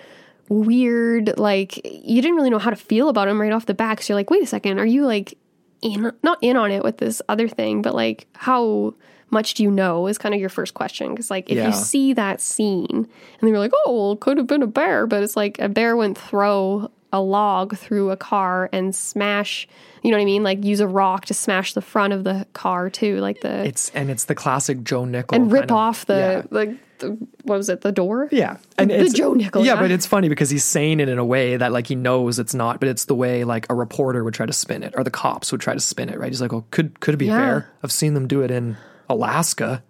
[0.50, 4.02] weird, like you didn't really know how to feel about him right off the bat.
[4.02, 5.38] So you're like, wait a second, are you like
[5.82, 8.96] in, not in on it with this other thing, but like how
[9.34, 11.10] much do you know is kind of your first question.
[11.12, 11.67] Because like if Yeah.
[11.67, 13.08] you see that scene and
[13.41, 15.67] then you're like, oh, well, it could have been a bear, but it's like a
[15.67, 19.67] bear wouldn't throw a log through a car and smash.
[20.02, 20.43] You know what I mean?
[20.43, 23.89] Like use a rock to smash the front of the car too, like the It's
[23.91, 26.41] and it's the classic Joe Nickell and rip of- off the yeah.
[26.50, 27.10] like the,
[27.43, 28.30] what was it the door?
[28.32, 29.82] Yeah, and The it's, Joe Nickell, Yeah, yeah.
[29.82, 32.54] but it's funny because he's saying it in a way that like he knows it's
[32.56, 35.12] not, but it's the way like a reporter would try to spin it, or the
[35.12, 36.17] cops would try to spin it.
[36.17, 36.30] Right?
[36.32, 37.38] He's like, "Oh, could could it be Yeah.
[37.38, 37.69] fair?
[37.84, 38.78] I've seen them do it in
[39.13, 39.84] Alaska."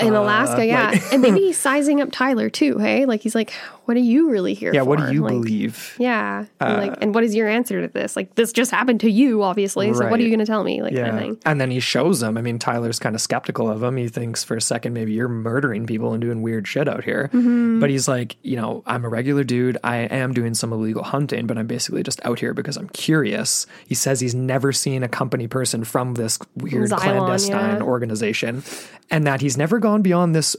[0.00, 0.90] in Alaska, uh, yeah.
[0.90, 3.04] like- and maybe he's sizing up Tyler too, hey?
[3.04, 3.52] Like he's like,
[3.84, 4.88] what are you really here Yeah, for?
[4.90, 5.96] what do you Like, believe?
[5.98, 6.46] Yeah.
[6.60, 8.16] and like and what is your answer to this?
[8.16, 9.92] Like this just happened to you, obviously.
[9.92, 10.82] So what are you gonna tell me?
[10.82, 11.38] Like kind of thing.
[11.44, 12.36] and then he shows him.
[12.36, 13.96] I mean, Tyler's kind of skeptical of him.
[13.96, 17.28] He thinks for a second maybe you're murdering people and doing weird shit out here.
[17.32, 17.80] Mm-hmm.
[17.80, 19.78] But he's like, you know, I'm a regular dude.
[19.82, 23.66] I am doing some illegal hunting, but I'm basically just out here because I'm curious.
[23.86, 27.82] He says he's never seen a company person from this weird Xylon, clandestine yeah.
[27.82, 28.62] organization,
[29.10, 30.56] and that he's never gone beyond this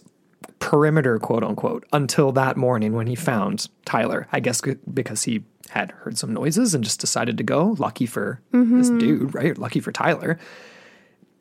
[0.60, 4.28] perimeter, quote unquote, until that morning when he found Tyler.
[4.32, 4.62] I guess
[4.94, 7.76] because he had heard some noises and just decided to go.
[7.80, 8.98] Lucky for this mm-hmm.
[9.00, 9.58] dude, right?
[9.58, 10.40] Lucky for Tyler.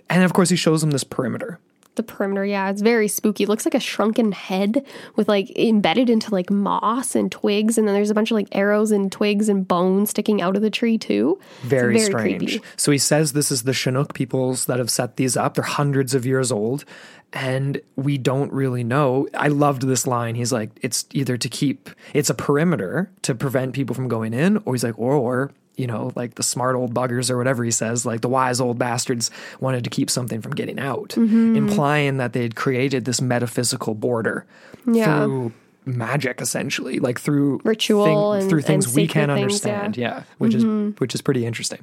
[0.09, 1.59] And of course, he shows him this perimeter.
[1.95, 3.45] The perimeter, yeah, it's very spooky.
[3.45, 7.87] It looks like a shrunken head with like embedded into like moss and twigs, and
[7.87, 10.71] then there's a bunch of like arrows and twigs and bones sticking out of the
[10.71, 11.39] tree too.
[11.59, 12.39] It's Very, strange.
[12.39, 12.65] creepy.
[12.77, 15.55] So he says this is the Chinook peoples that have set these up.
[15.55, 16.87] They're hundreds of years old,
[17.33, 19.27] and we don't really know.
[19.35, 20.35] I loved this line.
[20.35, 24.59] He's like, it's either to keep, it's a perimeter to prevent people from going in,
[24.65, 27.71] or he's like, or, or you know, like the smart old buggers or whatever he
[27.71, 31.57] says, like the wise old bastards wanted to keep something from getting out, Mm-hmm.
[31.57, 34.45] implying that they'd created this metaphysical border
[34.87, 35.25] Yeah.
[35.25, 35.53] through
[35.85, 39.71] magic essentially like through Ritual and- through things we can't things, yeah.
[39.73, 39.81] Mm-hmm.
[39.83, 40.65] understand yeah, which is
[41.01, 41.81] which is pretty interesting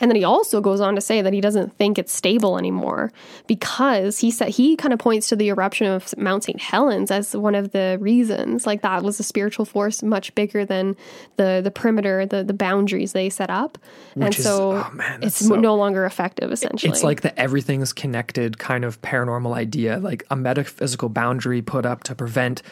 [0.00, 3.12] And then he also goes on to say that he doesn't think it's stable anymore
[3.46, 6.58] because he said he kind of points to the eruption of Mount St.
[6.60, 8.66] Helens as one of the reasons.
[8.66, 10.96] Like that was a spiritual force much bigger than
[11.36, 13.76] the the perimeter, the the boundaries they set up,
[14.14, 16.50] and is- so oh, man, it's so- no longer effective.
[16.52, 21.84] Essentially, It's like the everything's connected kind of paranormal idea, like a metaphysical boundary put
[21.84, 22.62] up to prevent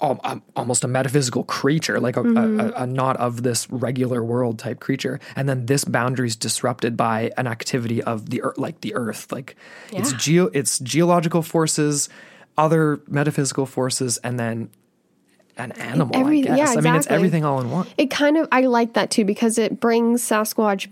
[0.00, 2.60] almost a metaphysical creature, like a, Mm-hmm.
[2.60, 6.96] a, a not of this regular world type creature, and then this boundary is disrupted
[6.96, 9.56] by an activity of the earth, like the earth, like
[9.92, 12.08] it's geo, it's geological forces,
[12.58, 14.70] other metaphysical forces, and then
[15.56, 16.14] an animal.
[16.14, 16.58] Every- I guess.
[16.74, 17.86] yeah, I mean, it's everything all in one.
[17.96, 20.88] It kind of I like that too because it brings Sasquatch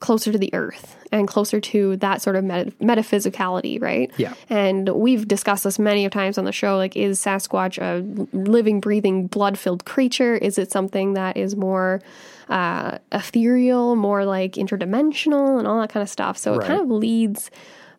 [0.00, 4.10] closer to the earth and closer to that sort of meta- metaphysicality, right?
[4.16, 4.34] Yeah.
[4.48, 6.76] And we've discussed this many of times on the show.
[6.76, 8.00] Like, is Sasquatch a
[8.36, 10.34] living, breathing, blood filled creature?
[10.34, 12.00] Is it something that is more
[12.48, 16.36] uh, ethereal, more like interdimensional, and all that kind of stuff?
[16.38, 16.64] So Right.
[16.64, 17.50] it kind of leads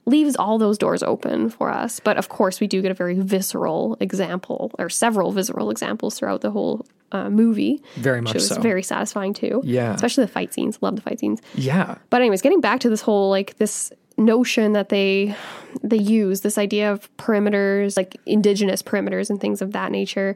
[0.08, 2.00] leaves all those doors open for us.
[2.00, 6.42] But of course, we do get a very visceral example, or several visceral examples throughout
[6.42, 7.82] the whole uh, movie.
[7.96, 8.62] Very which much was so.
[8.62, 9.62] very satisfying too.
[9.64, 9.94] Yeah.
[9.94, 10.78] especially the fight scenes.
[10.82, 11.42] Love the fight scenes.
[11.56, 11.98] Yeah.
[12.10, 15.36] But anyways, getting back to this whole like this notion that they
[15.82, 20.36] they use this idea of perimeters like indigenous perimeters and things of that nature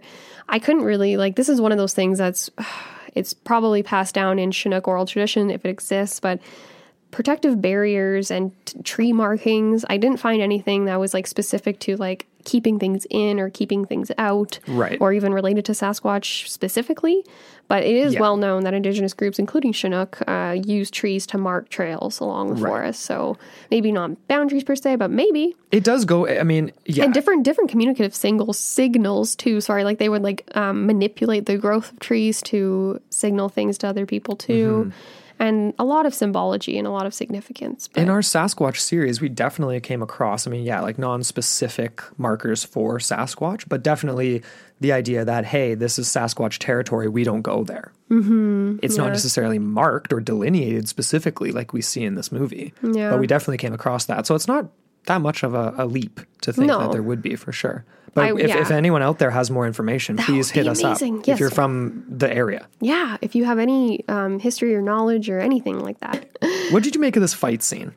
[0.50, 2.50] i couldn't really like this is one of those things that's
[3.14, 6.40] it's probably passed down in chinook oral tradition if it exists but
[7.16, 11.96] protective barriers and t- tree markings i didn't find anything that was like specific to
[11.96, 14.98] like keeping things in or keeping things out Right.
[15.02, 17.24] or even related to sasquatch specifically
[17.70, 18.20] but it is Yeah.
[18.20, 22.56] well known that indigenous groups including chinook uh, use trees to mark trails along the
[22.56, 22.70] Right.
[22.70, 23.38] forest so
[23.72, 26.28] maybe not boundaries per se but maybe It does go.
[26.28, 27.06] I mean, yeah.
[27.06, 31.58] and different different communicative singles signals too sorry like they would like um, manipulate the
[31.58, 34.92] growth of trees to signal things to other people too
[35.40, 39.20] and a lot of symbology and a lot of significance but In our Sasquatch series,
[39.22, 44.44] we definitely came across, I mean, yeah, like non specific markers for Sasquatch, but definitely
[44.82, 47.92] the idea that, hey, this is Sasquatch territory, we don't go there.
[48.10, 53.10] Mm-hmm, it's not necessarily marked or delineated specifically like we see in this movie, Yeah.
[53.12, 54.26] but we definitely came across that.
[54.28, 54.70] So it's not
[55.08, 56.80] that much of a, a leap to think No.
[56.80, 57.86] that there would be for sure.
[58.14, 58.62] But I- if, yeah.
[58.62, 61.20] if anyone out there has more information, please hit us amazing.
[61.20, 61.36] up Yes.
[61.36, 62.68] if you're from the area.
[62.80, 66.26] yeah if you have any um, history or knowledge or anything like that
[66.72, 67.94] What did you make of this fight scene?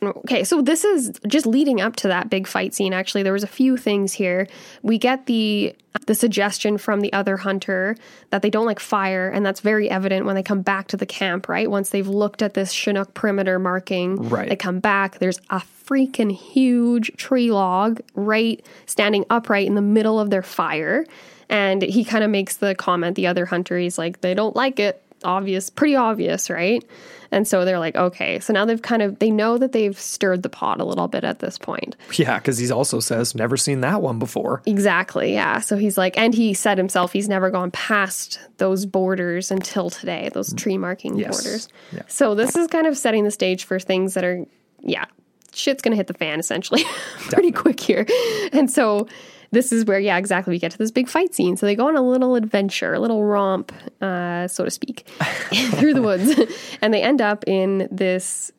[0.00, 2.92] Okay, so this is just leading up to that big fight scene.
[2.92, 4.46] Actually, there was a few things here.
[4.82, 5.74] We get the
[6.06, 7.96] the suggestion from the other hunter
[8.30, 11.06] that they don't like fire, and that's very evident when they come back to the
[11.06, 11.48] camp.
[11.48, 14.48] Right, once they've looked at this Chinook perimeter marking, Right.
[14.48, 15.18] they come back.
[15.18, 21.06] There's a freaking huge tree log right standing upright in the middle of their fire,
[21.48, 23.16] and he kind of makes the comment.
[23.16, 25.02] The other hunter, he's like, they don't like it.
[25.24, 26.84] Obvious, pretty obvious, right?
[27.30, 28.38] And so they're like, okay.
[28.40, 31.24] So now they've kind of they know that they've stirred the pot a little bit
[31.24, 31.94] at this point.
[32.14, 34.62] Yeah, because he also says, never seen that one before.
[34.64, 35.34] Exactly.
[35.34, 35.60] Yeah.
[35.60, 40.30] So he's like, and he said himself he's never gone past those borders until today,
[40.32, 41.36] those tree marking Yes.
[41.42, 41.68] borders.
[41.92, 42.02] Yeah.
[42.06, 44.46] So this is kind of setting the stage for things that are,
[44.80, 45.04] yeah,
[45.52, 46.84] shit's gonna hit the fan essentially
[47.30, 48.06] pretty quick here.
[48.52, 49.06] And so
[49.50, 50.52] this is where, yeah, exactly.
[50.52, 51.56] We get to this big fight scene.
[51.56, 55.08] So they go on a little adventure, a little romp, uh, so to speak,
[55.74, 56.38] through the woods,
[56.82, 58.52] and they end up in this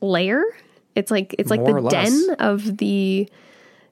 [0.00, 0.44] lair.
[0.94, 3.28] It's like it's like More the den of the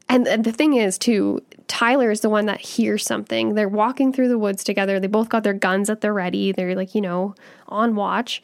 [0.09, 3.55] and, and the thing is, too, Tyler is the one that hears something.
[3.55, 5.01] They're walking through the woods together.
[5.01, 6.53] They both got their guns at the ready.
[6.53, 7.35] They're like, you know,
[7.69, 8.43] on watch,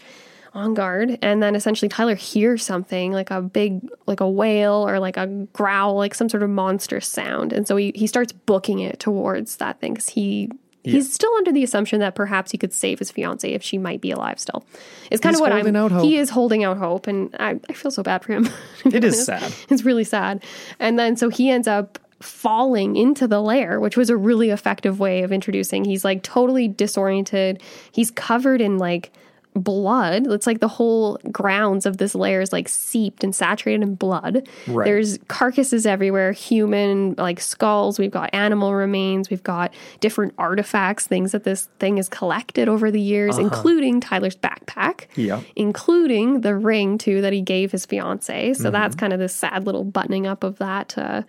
[0.55, 1.19] on guard.
[1.23, 5.27] And then essentially Tyler hears something like a big, like a whale or like a
[5.53, 7.53] growl, like some sort of monstrous sound.
[7.53, 10.51] And so he, he starts booking it towards that thing because he.
[10.85, 14.01] He's still under the assumption that perhaps he could save his fiance if she might
[14.01, 14.65] be alive still.
[15.13, 15.85] It's kind He's of what holding I'm.
[15.85, 16.03] out hope.
[16.03, 18.49] He is holding out hope, and I, I feel so bad for him.
[18.87, 19.55] It is sad.
[19.71, 20.43] It's really sad.
[20.81, 24.99] And then so he ends up falling into the lair, which was a really effective
[24.99, 25.85] way of introducing.
[25.85, 27.63] He's like totally disoriented.
[27.93, 29.13] He's covered in like
[29.55, 30.27] blood.
[30.29, 34.49] It's like the whole grounds of this lair is like seeped and saturated in blood.
[34.67, 34.85] Right.
[34.87, 37.99] There's carcasses everywhere, human like skulls.
[37.99, 39.29] We've got animal remains.
[39.29, 44.37] We've got different artifacts, things that this thing has collected over the years, including Tyler's
[44.37, 45.41] backpack Yeah.
[45.55, 48.55] including the ring too that he gave his fiance.
[48.55, 48.73] So Mm-hmm.
[48.73, 51.23] that's kind of this sad little buttoning up of that uh,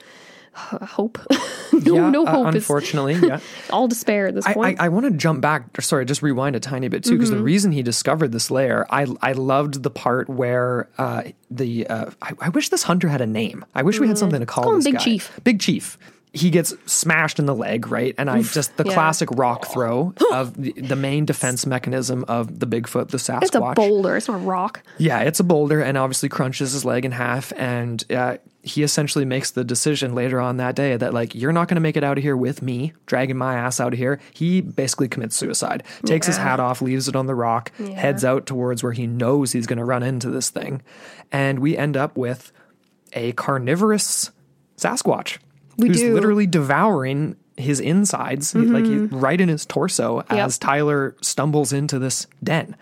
[0.54, 1.20] hope.
[1.74, 2.48] no, yeah, no uh, hope.
[2.48, 3.40] It's unfortunately, yeah.
[3.72, 4.80] all despair at this I, I, point.
[4.80, 5.78] I want to jump back.
[5.78, 7.38] or Sorry, just rewind a tiny bit too, because Mm-hmm.
[7.40, 12.12] the reason he discovered this layer, I I loved the part where uh, the uh,
[12.22, 13.66] I, I wish this hunter had a name.
[13.76, 14.70] I wish we had something to call, Mm-hmm.
[14.70, 15.04] call him Big guy.
[15.04, 15.40] Chief.
[15.44, 15.98] Big Chief.
[16.36, 18.16] He gets smashed in the leg, right?
[18.18, 18.94] And I just the yeah.
[18.94, 23.44] classic rock throw of the, the main defense mechanism of the Bigfoot, the Sasquatch.
[23.44, 24.18] it's a boulder.
[24.18, 24.82] It's not a rock.
[24.98, 27.54] Yeah, it's a boulder and obviously crunches his leg in half.
[27.56, 31.68] And uh, he essentially makes the decision later on that day that, like, you're not
[31.68, 34.22] going to make it out of here with me, dragging my ass out of here.
[34.34, 38.46] He basically commits suicide, takes his hat off, leaves it on the rock, heads out
[38.46, 40.82] towards where he knows he's going to run into this thing.
[41.30, 42.54] And we end up with
[43.12, 44.32] a carnivorous
[44.78, 45.40] Sasquatch
[45.78, 46.06] We who's do.
[46.06, 46.16] Mm-hmm.
[46.16, 52.28] literally devouring his insides, like he, right in his torso, as Tyler stumbles into this
[52.44, 52.76] den.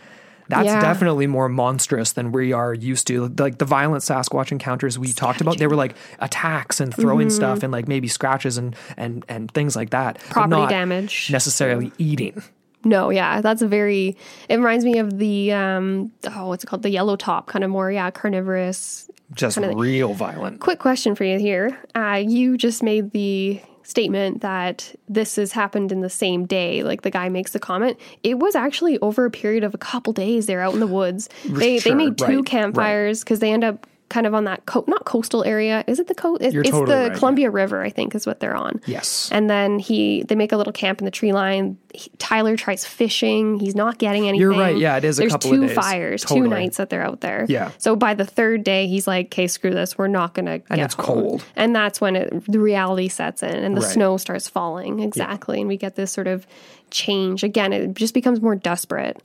[0.51, 0.79] That's Yeah.
[0.81, 3.27] definitely more monstrous than we are used to.
[3.39, 7.35] Like the violent Sasquatch encounters we talked about, they were like attacks and throwing Mm-hmm.
[7.35, 10.19] stuff and like maybe scratches and and and things like that.
[10.29, 11.29] Property not damage.
[11.31, 12.43] necessarily eating.
[12.83, 14.17] No, yeah, that's a very.
[14.49, 16.81] It reminds me of the um, oh, what's it called?
[16.81, 19.07] The yellow top, kind of more, yeah, carnivorous.
[19.33, 20.59] Just real violent.
[20.59, 21.77] Quick question for you here.
[21.95, 23.61] Uh, you just made the
[23.91, 26.81] statement that this has happened in the same day.
[26.81, 27.99] Like the guy makes the comment.
[28.23, 30.47] It was actually over a period of a couple days.
[30.47, 31.29] They're out in the woods.
[31.45, 32.45] They Sure, they made two right, right.
[32.45, 35.83] campfires because they end up kind of on that co- not coastal area.
[35.87, 36.41] Is it the coast?
[36.41, 38.81] It's, totally the right, Columbia River, I think, is what they're on.
[38.85, 39.29] Yes.
[39.31, 41.77] And then he they make a little camp in the tree line.
[41.93, 43.59] He, Tyler tries fishing.
[43.59, 44.41] He's not getting anything.
[44.41, 44.77] You're right.
[44.77, 46.41] Yeah, it is a There's couple of two fires, Totally.
[46.41, 47.45] two nights that they're out there.
[47.49, 47.71] Yeah.
[47.79, 49.97] So by the third day, he's like, "Okay, screw this.
[49.97, 51.45] We're not gonna." And get it's home." cold.
[51.55, 53.91] And that's when it, the reality sets in, and the Right.
[53.91, 54.99] snow starts falling.
[54.99, 56.45] Exactly, and we get this sort of
[56.91, 57.71] change again.
[57.73, 59.21] It just becomes more desperate.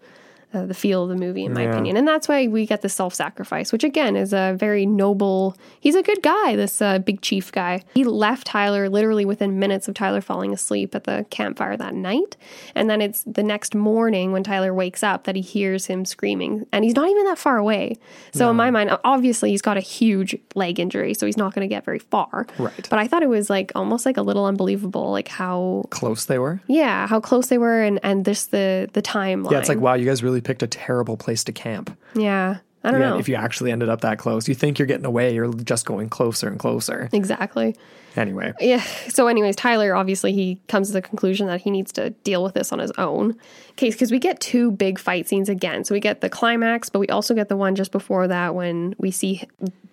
[0.56, 1.72] Uh, the feel of the movie, in my Yeah.
[1.72, 5.54] opinion, and that's why we get the self-sacrifice, which again is a very noble.
[5.80, 7.82] He's a good guy, this uh, big chief guy.
[7.94, 12.36] He left Tyler literally within minutes of Tyler falling asleep at the campfire that night,
[12.74, 16.66] and then it's the next morning when Tyler wakes up that he hears him screaming,
[16.72, 17.96] and he's not even that far away.
[18.32, 21.68] So in my mind, obviously he's got a huge leg injury, so he's not going
[21.68, 22.46] to get very far.
[22.58, 22.86] Right.
[22.88, 26.38] But I thought it was like almost like a little unbelievable, like how Close they
[26.38, 26.60] were.
[26.66, 29.50] yeah, how close they were, and and just the the timeline.
[29.52, 31.96] Yeah, it's like wow, you guys really picked a terrible place to camp.
[32.14, 34.86] yeah, I don't Yeah, know if you actually ended up that close, you think you're
[34.86, 37.08] getting away, you're just going closer and closer.
[37.12, 37.74] exactly.
[38.16, 38.80] Anyway, Yeah.
[39.08, 42.54] So, anyways, Tyler obviously he comes to the conclusion that he needs to deal with
[42.54, 43.36] this on his own.
[43.76, 45.84] case because we get two big fight scenes again.
[45.84, 48.94] So we get the climax, but we also get the one just before that when
[48.96, 49.42] we see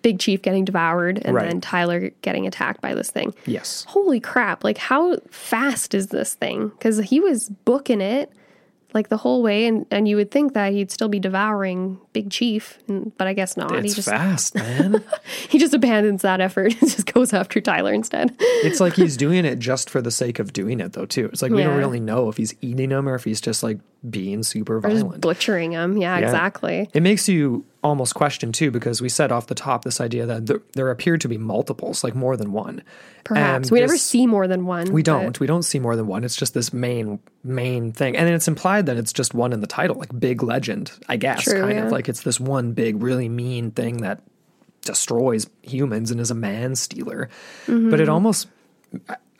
[0.00, 1.50] Big Chief getting devoured and Right.
[1.50, 3.34] then Tyler getting attacked by this thing.
[3.44, 3.84] yes.
[3.88, 4.64] Holy crap!
[4.64, 6.68] Like, how fast is this thing?
[6.68, 8.32] Because he was booking it
[8.94, 12.30] like the whole way, and and you would think that he'd still be devouring Big
[12.30, 13.82] Chief, and, but I guess not.
[13.82, 15.02] he just fast, man.
[15.48, 18.34] he just abandons that effort and just goes after Tyler instead.
[18.38, 21.06] it's like he's doing it just for the sake of doing it, though.
[21.06, 21.26] Too.
[21.26, 23.78] It's like we don't really know if he's eating them or if he's just like
[24.08, 25.20] being super violent.
[25.20, 25.96] butchering them.
[25.96, 26.24] Yeah, Yeah.
[26.24, 26.88] exactly.
[26.92, 30.46] It makes you almost question too, because we said off the top this idea that
[30.46, 32.82] there, there appear to be multiples, like more than one.
[33.24, 34.92] Perhaps And we never see more than one.
[34.92, 35.38] We don't.
[35.40, 36.24] We don't see more than one.
[36.24, 39.60] It's just this main main thing, and then it's implied that it's just one in
[39.60, 40.92] the title, like big legend.
[41.08, 41.86] I guess, True, kind yeah.
[41.86, 44.20] of like it's this one big, really mean thing that
[44.82, 47.30] destroys humans and is a man stealer.
[47.66, 47.90] Mm-hmm.
[47.90, 48.48] But it almost.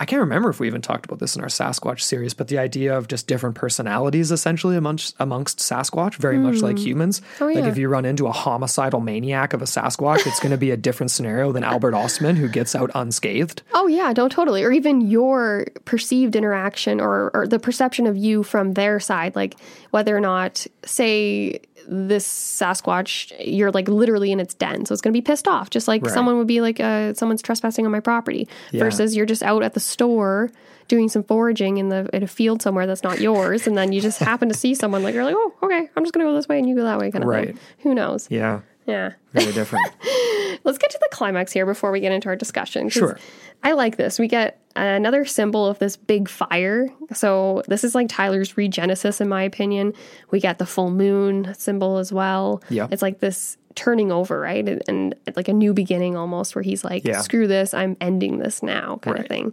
[0.00, 2.58] I- can't remember if we even talked about this in our Sasquatch series, but the
[2.58, 6.84] idea of just different personalities essentially amongst amongst Sasquatch, very much like hmm.
[6.84, 7.22] humans.
[7.40, 10.58] Oh, Like if you run into a homicidal maniac of a Sasquatch, it's going to
[10.58, 13.62] be a different scenario than Albert Ostman, who gets out unscathed.
[13.72, 14.62] Oh yeah, don't totally.
[14.62, 19.56] Or even your perceived interaction or, or the perception of you from their side, like
[19.90, 25.12] whether or not, say, this Sasquatch, you're like literally in its den, so it's going
[25.12, 26.12] to be pissed off, just like Right.
[26.12, 28.48] someone would be like, uh, someone's trespassing on my property.
[28.72, 28.84] Yeah.
[28.84, 30.50] Versus you're just out at the store
[30.86, 34.00] doing some foraging in the in a field somewhere that's not yours, and then you
[34.00, 36.34] just happen to see someone like you're like, oh, okay, I'm just going to go
[36.34, 37.48] this way and you go that way, kind of Right.
[37.48, 37.58] thing.
[37.80, 38.26] Who knows?
[38.30, 39.12] Yeah, Yeah.
[39.32, 39.88] very different.
[40.64, 42.88] Let's get to the climax here before we get into our discussion.
[42.88, 43.18] Sure.
[43.62, 44.18] I like this.
[44.18, 46.88] We get another symbol of this big fire.
[47.12, 49.94] So this is like Tyler's regenesis, in my opinion.
[50.30, 52.62] We get the full moon symbol as well.
[52.68, 52.88] Yeah.
[52.90, 54.66] It's like this turning over, right?
[54.68, 57.20] And, and like a new beginning almost, where he's like, Yeah.
[57.22, 59.24] screw this, I'm ending this now, kind Right.
[59.24, 59.52] of thing.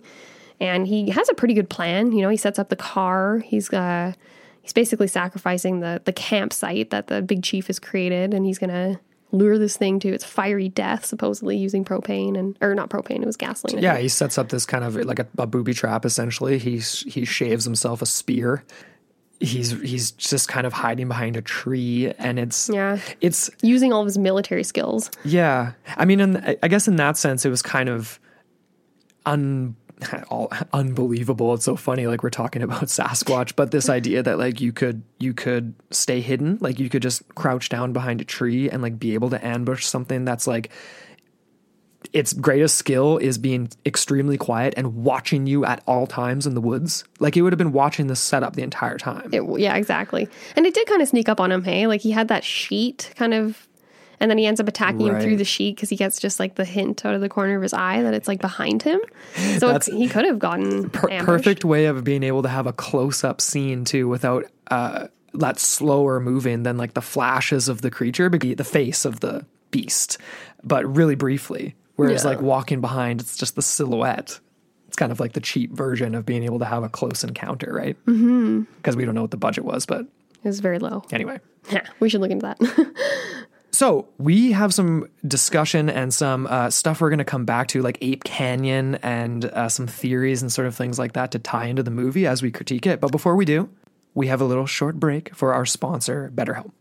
[0.59, 2.11] And he has a pretty good plan.
[2.11, 3.39] You know, he sets up the car.
[3.39, 4.13] He's uh
[4.61, 8.99] he's basically sacrificing the the campsite that the big chief has created, and he's gonna
[9.31, 13.25] lure this thing to its fiery death, supposedly using propane and or not propane, it
[13.25, 13.81] was gasoline.
[13.81, 16.05] Yeah, he sets up this kind of like a, a booby trap.
[16.05, 18.63] Essentially, he's he shaves himself a spear.
[19.39, 22.99] He's he's just kind of hiding behind a tree, and it's Yeah.
[23.21, 25.09] it's using all of his military skills.
[25.23, 25.71] yeah.
[25.97, 28.19] I mean, in, I guess in that sense, it was kind of
[29.25, 29.75] un
[30.29, 31.53] all unbelievable.
[31.53, 35.03] It's so funny, like we're talking about Sasquatch, but this idea that like you could
[35.19, 38.99] you could stay hidden, like you could just crouch down behind a tree and like
[38.99, 40.71] be able to ambush something that's like
[42.13, 46.61] its greatest skill is being extremely quiet and watching you at all times in the
[46.61, 47.03] woods.
[47.19, 49.29] Like it would have been watching this setup the entire time.
[49.31, 50.27] It, yeah, exactly.
[50.55, 51.63] And it did kind of sneak up on him.
[51.63, 53.67] Hey, like he had that sheet kind of,
[54.21, 56.55] and then he ends up attacking him through the sheet because he gets just like
[56.55, 59.01] the hint out of the corner of his eye that it's like behind him.
[59.57, 62.73] So it's, he could have gotten Per- perfect way of being able to have a
[62.73, 67.89] close up scene too without uh that slower moving than like the flashes of the
[67.89, 70.17] creature, but the face of the beast,
[70.63, 71.75] but really briefly.
[71.95, 72.31] Whereas Yeah.
[72.31, 74.39] like walking behind, it's just the silhouette.
[74.87, 77.73] It's kind of like the cheap version of being able to have a close encounter,
[77.73, 77.97] right?
[78.05, 78.97] Because mm-hmm.
[78.97, 81.05] we don't know what the budget was, but It was very low.
[81.11, 81.39] anyway.
[81.71, 82.59] Yeah, we should look into that.
[83.81, 87.81] So we have some discussion and some uh, stuff we're going to come back to,
[87.81, 91.65] like Ape Canyon and uh, some theories and sort of things like that to tie
[91.65, 93.01] into the movie as we critique it.
[93.01, 93.71] But before we do,
[94.13, 96.71] we have a little short break for our sponsor, BetterHelp.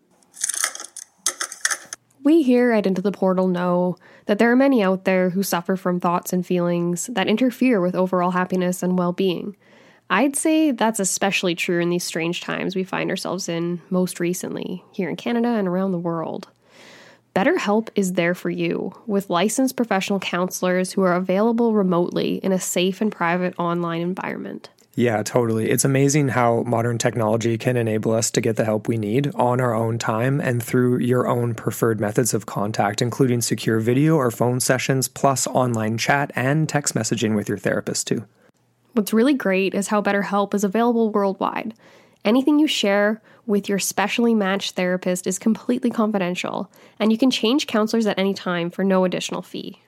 [2.23, 3.97] We here at Into the Portal know
[4.27, 7.95] that there are many out there who suffer from thoughts and feelings that interfere with
[7.95, 9.57] overall happiness and well being.
[10.11, 14.85] I'd say that's especially true in these strange times we find ourselves in most recently,
[14.93, 16.51] here in Canada and around the world.
[17.35, 22.59] BetterHelp is there for you with licensed professional counselors who are available remotely in a
[22.59, 24.69] safe and private online environment.
[24.97, 25.71] Yeah, totally.
[25.71, 29.61] It's amazing how modern technology can enable us to get the help we need on
[29.61, 34.33] our own time and through your own preferred methods of contact, including secure video or
[34.33, 38.25] phone sessions, plus online chat and text messaging with your therapist, too.
[38.95, 41.75] What's really great is how BetterHelp is available worldwide.
[42.25, 47.67] Anything you share with your specially matched therapist is completely confidential, and you can change
[47.67, 49.83] counselors at any time for no additional fee.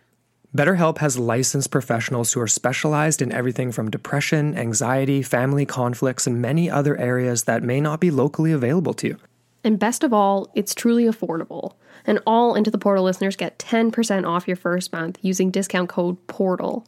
[0.54, 6.42] BetterHelp has licensed professionals who are specialized in everything from depression, anxiety, family conflicts, and
[6.42, 9.16] many other areas that may not be locally available to you.
[9.64, 11.74] And best of all, it's truly affordable.
[12.04, 16.26] And all Into the Portal listeners get 10% off your first month using discount code
[16.26, 16.84] PORTAL.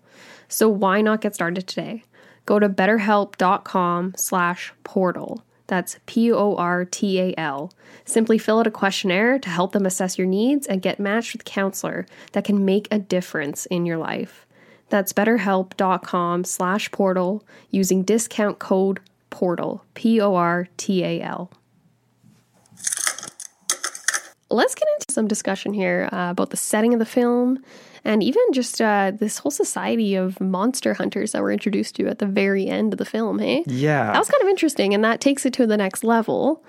[0.49, 2.03] So why not get started today?
[2.47, 5.45] Go to betterhelp.com slash portal.
[5.67, 7.73] That's P O R T A L.
[8.05, 11.41] Simply fill out a questionnaire to help them assess your needs and get matched with
[11.43, 14.47] a counselor that can make a difference in your life.
[14.91, 19.01] That's betterhelp.com slash portal using discount code
[19.31, 19.85] PORTAL.
[19.95, 21.51] P O R T A L.
[24.51, 27.65] Let's get into some discussion here uh, about the setting of the film
[28.05, 32.19] and even just uh, this whole society of monster hunters that we're introduced to at
[32.19, 33.39] the very end of the film.
[33.39, 34.13] Hey, Yeah.
[34.13, 36.63] that was kind of interesting, and that takes it to the next level.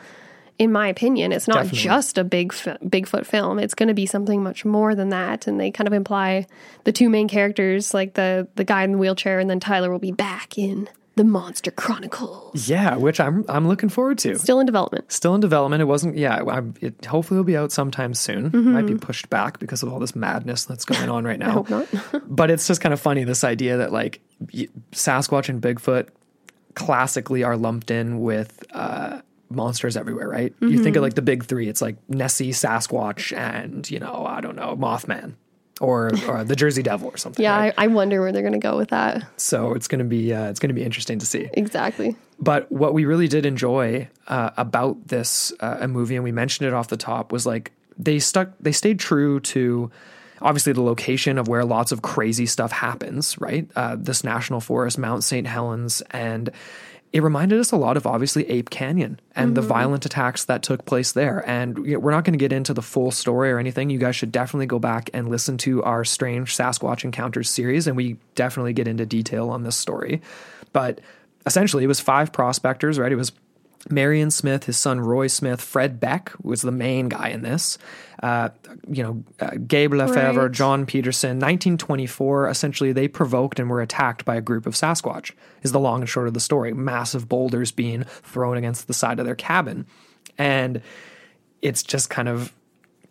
[0.57, 1.79] In my opinion, it's not Definitely.
[1.79, 3.59] just a big Bigfoot film.
[3.59, 5.47] It's going to be something much more than that.
[5.47, 6.47] And they kind of imply
[6.85, 9.99] the two main characters, like the the guy in the wheelchair, and then Tyler will
[9.99, 12.67] be back in the Monster Chronicles.
[12.69, 14.37] yeah, which I'm I'm looking forward to.
[14.37, 15.11] Still in development.
[15.11, 15.81] Still in development.
[15.81, 16.17] It wasn't.
[16.17, 18.51] Yeah, I'm, it hopefully will be out sometime soon.
[18.73, 21.63] Might be pushed back because of all this madness that's going on right now.
[21.63, 21.73] Mm-hmm.
[21.73, 22.23] hope not.
[22.35, 24.19] but it's just kind of funny this idea that like
[24.91, 26.09] Sasquatch and Bigfoot
[26.73, 30.53] classically are lumped in with uh, monsters everywhere, right?
[30.59, 30.83] You Mm-hmm.
[30.83, 31.69] think of like the big three.
[31.69, 35.35] It's like Nessie, Sasquatch, and you know I don't know Mothman.
[35.81, 37.43] Or, or the Jersey Devil or something.
[37.43, 37.73] Yeah, right?
[37.77, 39.23] I, I wonder where they're going to go with that.
[39.35, 41.49] so it's gonna be uh, it's gonna be interesting to see.
[41.51, 42.15] Exactly.
[42.39, 46.67] But what we really did enjoy uh, about this uh, a movie, and we mentioned
[46.67, 49.91] it off the top, was like they stuck, they stayed true to
[50.41, 53.69] obviously the location of where lots of crazy stuff happens, right?
[53.75, 55.47] Uh, this national forest, Mount St.
[55.47, 56.51] Helens, and
[57.15, 59.69] it reminded us a lot of obviously Ape Canyon and the mm-hmm.
[59.69, 61.47] violent attacks that took place there.
[61.47, 63.89] And we're not going to get into the full story or anything.
[63.89, 67.95] You guys should definitely go back and listen to our Strange Sasquatch Encounters series, and
[67.95, 70.21] we definitely get into detail on this story.
[70.73, 70.99] But
[71.45, 73.13] essentially, it was five prospectors, right?
[73.13, 73.31] It was
[73.89, 77.77] Marion Smith, his son Roy Smith, Fred Beck was the main guy in this.
[78.23, 78.49] Uh,
[78.89, 80.51] you know, uh, Gabe Lefever, Right.
[80.51, 81.37] John Peterson.
[81.37, 85.31] 1924, essentially, they provoked and were attacked by a group of Sasquatch,
[85.61, 86.73] is the long and short of the story.
[86.73, 89.85] Massive boulders being thrown against the side of their cabin.
[90.37, 90.81] And
[91.61, 92.53] it's just kind of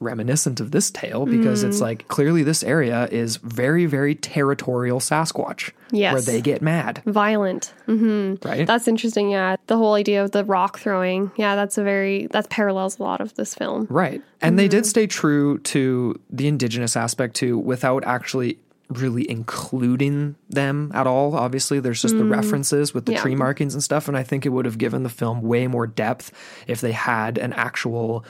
[0.01, 1.83] reminiscent of this tale because it's mm.
[1.83, 6.13] like clearly this area is very, very territorial Sasquatch, Yes.
[6.13, 7.73] where they get mad, Violent.
[7.87, 8.47] Mm-hmm.
[8.47, 8.67] right?
[8.67, 9.31] That's interesting.
[9.31, 9.57] Yeah.
[9.67, 11.31] The whole idea of the rock throwing.
[11.37, 13.87] Yeah, that's a very, that parallels a lot of this film.
[13.91, 14.23] Right.
[14.41, 14.89] And they did mm-hmm.
[14.89, 18.59] stay true to the indigenous aspect too without actually
[18.91, 21.35] really including them at all.
[21.35, 22.31] Obviously, there's just the mm.
[22.31, 23.21] references with the Yeah.
[23.21, 24.09] tree markings and stuff.
[24.09, 26.33] And I think it would have given the film way more depth
[26.67, 28.25] if they had an actual.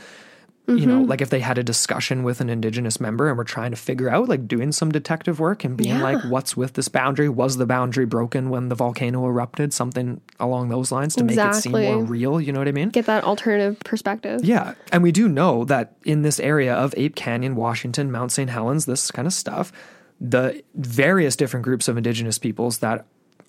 [0.67, 1.11] You know, mm-hmm.
[1.11, 4.09] like if they had a discussion with an indigenous member and were trying to figure
[4.09, 6.03] out, like doing some detective work and being Yeah.
[6.03, 7.29] like, what's with this boundary?
[7.29, 9.75] Was the boundary broken when the volcano erupted?
[9.75, 12.41] Something along those lines to make it seem more real.
[12.41, 12.89] You know what I mean?
[12.89, 14.43] Get that alternative perspective.
[14.43, 14.73] Yeah.
[14.91, 18.49] And we do know that in this area of Ape Canyon, Washington, Mount St.
[18.49, 19.71] Helens, this kind of stuff,
[20.19, 23.05] the various different groups of indigenous peoples that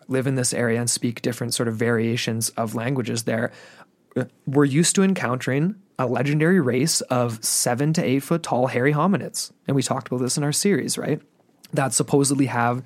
[0.07, 3.51] live in this area and speak different sort of variations of languages there
[4.45, 9.51] we're used to encountering a legendary race of seven to eight foot tall hairy hominids.
[9.67, 11.21] And we talked about this in our series, right?
[11.73, 12.83] That supposedly have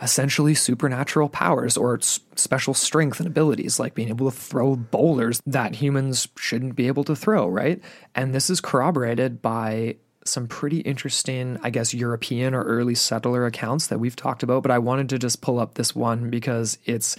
[0.00, 5.76] essentially supernatural powers or special strength and abilities, like being able to throw boulders that
[5.76, 7.82] humans shouldn't be able to throw, right?
[8.14, 9.96] And this is corroborated by
[10.26, 14.62] some pretty interesting, I guess, European or early settler accounts that we've talked about.
[14.62, 17.16] But I wanted to just pull up this one because it's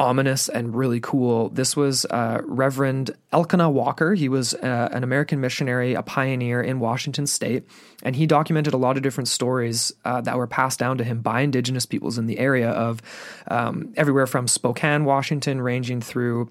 [0.00, 1.50] ominous and really cool.
[1.50, 4.14] This was uh, Reverend Elkanah Walker.
[4.14, 7.64] He was uh, an American missionary, a pioneer in Washington state,
[8.02, 11.20] and he documented a lot of different stories uh, that were passed down to him
[11.20, 13.02] by indigenous peoples in the area of
[13.48, 16.50] um, everywhere from Spokane, Washington, ranging through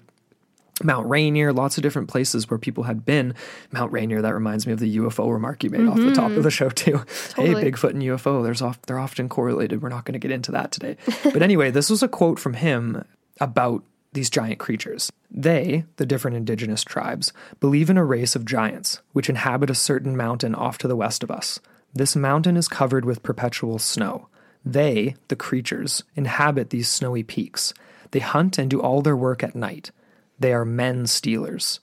[0.82, 3.34] Mount Rainier, lots of different places where people had been.
[3.72, 6.44] Mount Rainier, that reminds me of the UFO remark you made off the top of
[6.44, 7.02] the show too.
[7.30, 7.62] Totally.
[7.62, 9.82] Hey, Bigfoot and UFO, there's off, they're often correlated.
[9.82, 10.96] We're not going to get into that today.
[11.24, 13.04] but anyway, this was a quote from him
[13.40, 15.10] about these giant creatures.
[15.30, 20.16] They, the different indigenous tribes, believe in a race of giants which inhabit a certain
[20.16, 21.60] mountain off to the west of us.
[21.94, 24.28] This mountain is covered with perpetual snow.
[24.64, 27.72] They, the creatures, inhabit these snowy peaks.
[28.10, 29.90] They hunt and do all their work at night.
[30.38, 31.80] They are men stealers.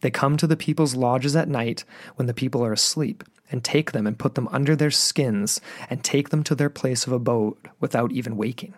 [0.00, 1.84] They come to the people's lodges at night
[2.16, 6.04] when the people are asleep and take them and put them under their skins and
[6.04, 8.74] take them to their place of abode without even waking.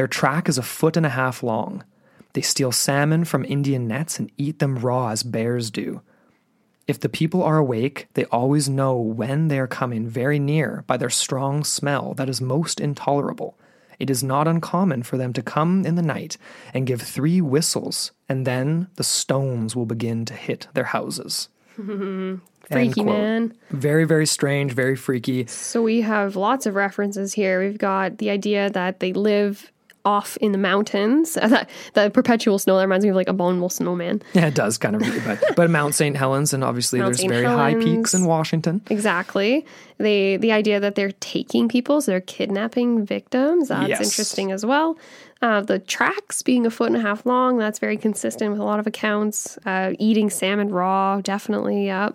[0.00, 1.84] Their track is a foot and a half long.
[2.32, 6.00] They steal salmon from Indian nets and eat them raw as bears do.
[6.88, 10.96] If the people are awake, they always know when they are coming very near by
[10.96, 13.58] their strong smell that is most intolerable.
[13.98, 16.38] It is not uncommon for them to come in the night
[16.72, 21.50] and give three whistles, and then the stones will begin to hit their houses.
[22.70, 23.52] Freaky man.
[23.68, 25.46] Very, very strange, very freaky.
[25.46, 27.60] So we have lots of references here.
[27.60, 29.70] We've got the idea that they live
[30.04, 31.36] off in the mountains.
[31.50, 34.22] That the perpetual snow that reminds me of like a abominable snowman.
[34.34, 36.16] Yeah, it does kind of, but but Mount St.
[36.16, 37.32] Helens, and obviously Mount there's St.
[37.32, 38.82] very high peaks in Washington.
[38.90, 39.64] Exactly.
[39.98, 43.68] They the idea that they're taking people, so they're kidnapping victims.
[43.68, 44.00] That's Yes.
[44.00, 44.96] interesting as well.
[45.42, 48.64] Uh, the tracks being a foot and a half long, that's very consistent with a
[48.64, 49.58] lot of accounts.
[49.64, 52.10] Uh, eating salmon raw, definitely, yeah.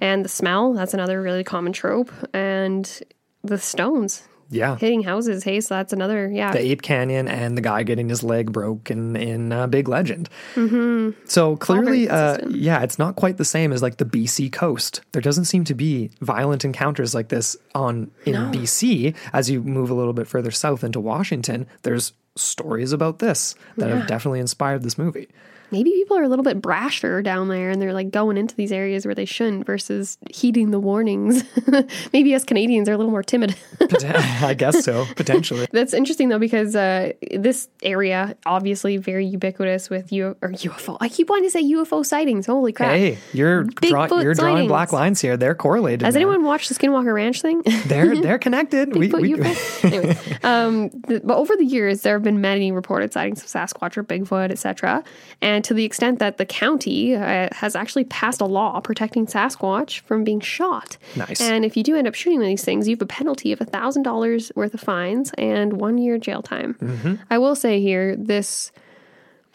[0.00, 2.10] And the smell, that's another really common trope.
[2.34, 3.00] And
[3.44, 4.76] the stones Yeah.
[4.76, 6.52] hitting houses, hey, so that's another, yeah.
[6.52, 10.28] the Ape Canyon and the guy getting his leg broken in uh, Big Legend.
[10.54, 11.20] Mm-hmm.
[11.26, 15.02] So clearly, uh, yeah, it's not quite the same as like the BC coast.
[15.12, 19.14] There doesn't seem to be violent encounters like this on in BC.
[19.32, 23.90] As you move a little bit further south into Washington, there's stories about this that
[23.90, 25.28] have definitely inspired this movie.
[25.70, 28.72] Maybe people are a little bit brasher down there and they're like going into these
[28.72, 31.44] areas where they shouldn't versus heeding the warnings.
[32.12, 33.54] Maybe us Canadians are a little more timid.
[34.04, 35.66] I guess so, potentially.
[35.72, 40.96] That's interesting though because uh, this area obviously very ubiquitous with U- or UFO.
[41.00, 42.46] I keep wanting to say UFO sightings.
[42.46, 42.92] Holy crap!
[42.92, 44.68] Hey, you're draw- you're drawing sightings.
[44.68, 45.36] black lines here.
[45.36, 46.02] They're correlated.
[46.02, 46.22] Has man.
[46.22, 47.62] anyone watched the Skinwalker Ranch thing?
[47.86, 48.96] They're they're connected.
[48.96, 49.34] we, we,
[49.82, 54.04] anyway, um, but over the years, there have been many reported sightings of Sasquatch or
[54.04, 55.02] Bigfoot, etc.
[55.40, 60.00] And to the extent that the county uh, has actually passed a law protecting Sasquatch
[60.00, 60.96] from being shot.
[61.16, 61.40] Nice.
[61.40, 64.02] And if you do end up shooting these things, you have a penalty of thousand
[64.02, 66.74] dollars worth of fines and one year jail time.
[66.74, 67.14] Mm-hmm.
[67.30, 68.72] I will say here, this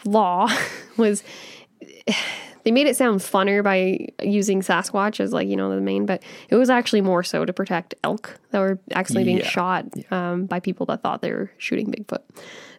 [0.06, 0.50] law
[0.98, 1.24] was
[2.64, 6.24] they made it sound funner by using Sasquatch as like you know the main, but
[6.50, 9.48] it was actually more so to protect elk that were actually being Yeah.
[9.48, 12.20] shot um, by people that thought they were shooting Bigfoot.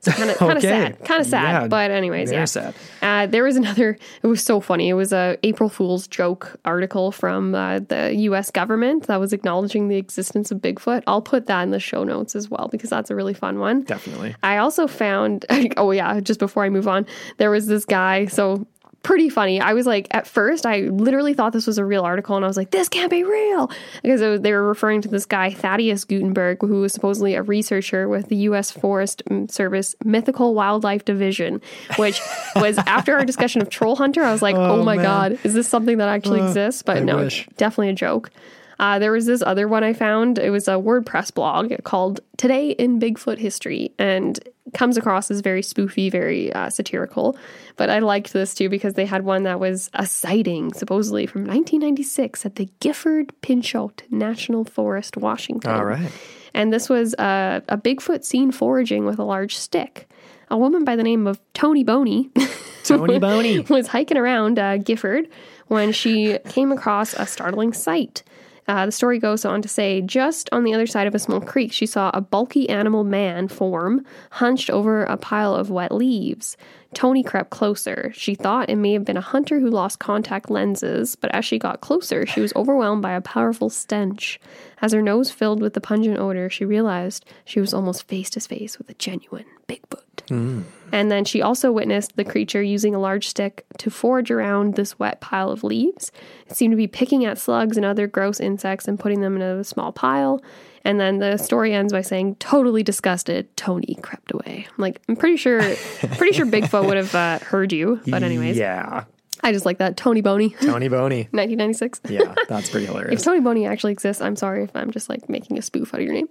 [0.01, 1.63] So kind of kind of sad, kind of sad.
[1.63, 2.45] Yeah, but anyways, yeah.
[2.45, 2.75] sad.
[3.03, 3.99] Uh, there was another.
[4.23, 4.89] It was so funny.
[4.91, 8.51] It was a April Fool's joke article from uh, the U.S.
[8.51, 11.03] government that was acknowledging the existence of Bigfoot.
[11.07, 13.83] I'll put that in the show notes as well because that's a really fun one.
[13.83, 14.35] Definitely.
[14.43, 15.47] I also found,
[15.79, 17.07] oh yeah, just before I move on,
[17.39, 18.27] there was this guy.
[18.27, 18.67] So
[19.05, 19.61] pretty funny.
[19.61, 22.49] I was like, at first, I literally thought this was a real article, and I
[22.49, 23.71] was like, this can't be real
[24.03, 27.43] because it was, they were referring to this guy Thaddeus Gutenberg, who was supposedly a
[27.43, 28.73] researcher with the U.S.
[28.73, 31.61] Forest Service Mythical Wildlife Division,
[31.97, 32.21] which
[32.57, 34.25] was after our discussion of Troll Hunter.
[34.25, 35.05] I was like, oh, oh my man.
[35.05, 36.83] god, is this something that actually uh, exists?
[36.83, 37.47] But I no, wish.
[37.57, 38.31] definitely a joke.
[38.79, 40.39] Uh, there was this other one I found.
[40.39, 44.39] It was a WordPress blog called Today in Bigfoot History and
[44.73, 47.37] comes across as very spoofy, very uh, satirical.
[47.77, 51.43] But I liked this too because they had one that was a sighting, supposedly from
[51.43, 55.71] 1996 at the Gifford Pinchot National Forest, Washington.
[55.71, 56.11] All right.
[56.55, 60.09] And this was a, a Bigfoot seen foraging with a large stick.
[60.51, 62.31] A woman by the name of Tony Boney
[62.85, 63.61] Tony Boney.
[63.61, 65.29] was hiking around uh, Gifford
[65.69, 68.23] when she came across a startling sight.
[68.67, 71.41] Uh, the story goes on to say, just on the other side of a small
[71.41, 76.57] creek, she saw a bulky animal man form hunched over a pile of wet leaves.
[76.95, 78.13] Tony crept closer.
[78.15, 81.59] She thought it may have been a hunter who lost contact lenses, but as she
[81.59, 84.41] got closer, she was overwhelmed by a powerful stench.
[84.81, 88.41] As her nose filled with the pungent odor, she realized she was almost face to
[88.41, 90.65] face with a genuine Bigfoot.
[90.93, 94.99] And then she also witnessed the creature using a large stick to forage around this
[94.99, 96.13] wet pile of leaves.
[96.49, 99.43] It seemed to be picking at slugs and other gross insects and putting them in
[99.43, 100.41] a small pile.
[100.85, 104.67] And then the story ends by saying, totally disgusted, Tony crept away.
[104.69, 105.61] I'm like, I'm pretty sure,
[106.17, 108.01] pretty sure Bigfoot would have uh, heard you.
[108.07, 109.05] But anyways, Yeah.
[109.43, 109.99] I just like that.
[109.99, 111.25] Tony Boney, Tony Boney.
[111.33, 112.01] 1996.
[112.09, 113.21] Yeah, that's pretty hilarious.
[113.21, 113.25] If.
[113.27, 116.07] Tony Boney actually exists, I'm sorry if I'm just like making a spoof out of
[116.07, 116.29] your name.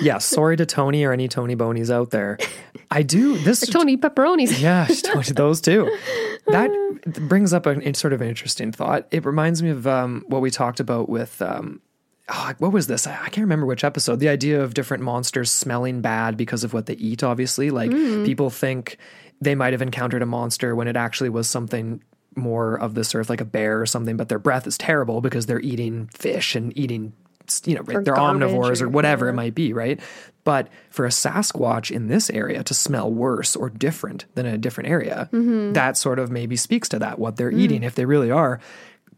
[0.00, 2.38] yeah, sorry to Tony or any Tony Bonies out there.
[2.90, 3.60] I do this.
[3.68, 4.60] Tony pepperonis.
[4.60, 4.88] Yeah,
[5.34, 5.96] those too.
[6.48, 6.70] That
[7.28, 9.06] brings up a, a sort of an interesting thought.
[9.10, 11.40] It reminds me of um, what we talked about with.
[11.40, 11.80] Um,
[12.28, 13.06] oh, what was this?
[13.06, 14.16] I I can't remember which episode.
[14.20, 17.70] The idea of different monsters smelling bad because of what they eat, obviously.
[17.70, 18.98] Like people think
[19.40, 22.02] they might have encountered a monster when it actually was something
[22.36, 25.46] more of this earth, like a bear or something, but their breath is terrible because
[25.46, 27.12] they're eating fish and eating,
[27.66, 30.00] you know, they're omnivores or, or- whatever it might be, right?
[30.44, 34.58] But for a Sasquatch in this area to smell worse or different than in a
[34.58, 35.74] different area, Mm-hmm.
[35.74, 37.82] that sort of maybe speaks to that, what they're eating.
[37.82, 38.58] If they really are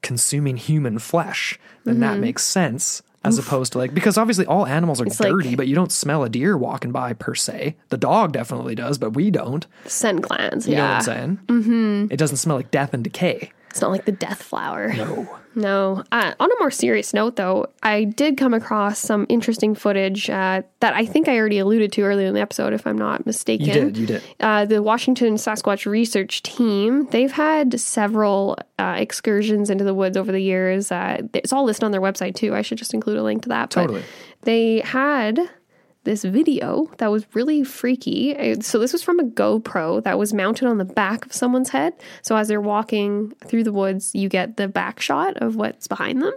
[0.03, 2.21] consuming human flesh, then that Mm-hmm.
[2.23, 3.03] makes sense.
[3.25, 6.25] As opposed to like, because obviously all animals are like- dirty, but you don't smell
[6.25, 7.77] a deer walking by per se.
[7.91, 9.65] The dog definitely does, but we don't.
[9.85, 10.67] Scent glands.
[10.67, 11.39] You know what I'm saying?
[11.47, 12.07] Mm-hmm.
[12.11, 13.53] It doesn't smell like death and decay.
[13.71, 14.93] It's not like the death flower.
[14.93, 15.39] No.
[15.55, 16.05] No.
[16.13, 20.63] Uh, on a more serious note, though, I did come across some interesting footage uh,
[20.81, 23.67] that I think I already alluded to earlier in the episode, if I'm not mistaken.
[23.67, 24.23] You did, you did.
[24.41, 30.33] Uh, the Washington Sasquatch Research Team, they've had several uh, excursions into the woods over
[30.33, 30.91] the years.
[30.91, 32.55] Uh, it's all listed on their website, too.
[32.55, 33.71] I should just include a link to that.
[33.75, 34.03] But Totally.
[34.43, 35.39] They had
[36.05, 38.61] this video that was really freaky.
[38.61, 41.95] So this was from a GoPro that was mounted on the back of someone's head.
[42.23, 46.23] So as they're walking through the woods, you get the back shot of what's behind
[46.23, 46.35] them.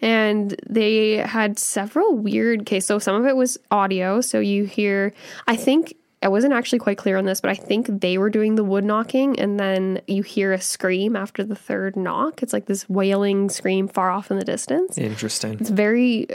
[0.00, 5.14] And they had several weird okay, so some of it was audio, so you hear
[5.46, 8.56] I think I wasn't actually quite clear on this, but I think they were doing
[8.56, 12.42] the wood knocking and then you hear a scream after the third knock.
[12.42, 14.98] It's like this wailing scream far off in the distance.
[14.98, 15.58] Interesting.
[15.60, 16.26] It's very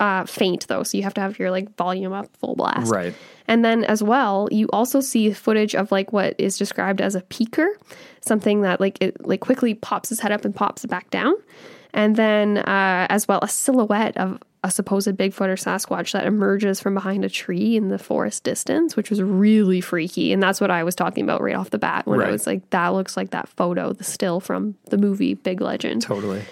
[0.00, 2.90] uh, faint though, so you have to have your like volume up full blast.
[2.90, 3.14] Right.
[3.46, 7.20] And then as well, you also see footage of like what is described as a
[7.22, 7.68] peeker,
[8.20, 11.34] something that like it like quickly pops his head up and pops it back down.
[11.92, 16.80] And then uh, as well a silhouette of a supposed Bigfoot or Sasquatch that emerges
[16.80, 20.32] from behind a tree in the forest distance, which was really freaky.
[20.32, 22.28] And that's what I was talking about right off the bat when Right.
[22.28, 26.02] I was like, that looks like that photo, the still from the movie Big Legend.
[26.02, 26.42] Totally.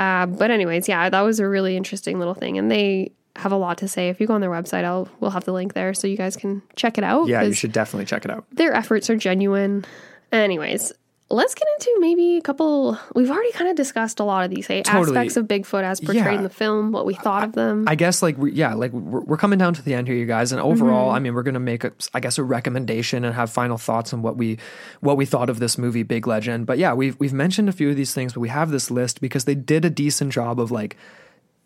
[0.00, 3.56] Uh, but anyways, yeah, that was a really interesting little thing, and they have a
[3.56, 4.08] lot to say.
[4.08, 6.38] If you go on their website, I'll we'll have the link there so you guys
[6.38, 7.28] can check it out.
[7.28, 8.46] Yeah, you should definitely check it out.
[8.50, 9.84] Their efforts are genuine.
[10.32, 10.92] Anyways,
[11.30, 12.98] let's get into maybe a couple.
[13.14, 15.16] We've already kind of discussed a lot of these hey, Totally.
[15.16, 16.32] aspects of Bigfoot as portrayed Yeah.
[16.32, 17.84] in the film, what we thought of them.
[17.86, 20.26] I guess like we, yeah, like we're, we're coming down to the end here, you
[20.26, 20.50] guys.
[20.52, 21.16] And overall, mm-hmm.
[21.16, 24.22] I mean, we're gonna make a, I guess, a recommendation and have final thoughts on
[24.22, 24.58] what we
[25.00, 26.66] what we thought of this movie, Big Legend.
[26.66, 29.20] But yeah, we've we've mentioned a few of these things, but we have this list
[29.20, 30.96] because they did a decent job of like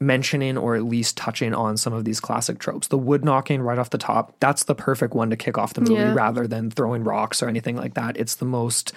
[0.07, 2.89] mentioning or at least touching on some of these classic tropes.
[2.89, 5.81] The wood knocking right off the top, that's the perfect one to kick off the
[5.81, 6.15] movie Yeah.
[6.15, 8.17] rather than throwing rocks or anything like that.
[8.17, 8.93] It's the most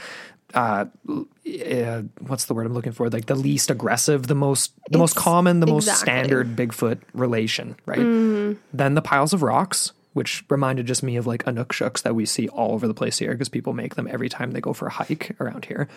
[0.54, 3.10] uh, uh what's the word I'm looking for?
[3.10, 8.56] Like the least aggressive, the most the most common, the most standard Bigfoot relation, right?
[8.74, 12.48] Then the piles of rocks, which reminded just me of like Inukshuks that we see
[12.48, 14.92] all over the place here because people make them every time they go for a
[14.92, 15.90] hike around here.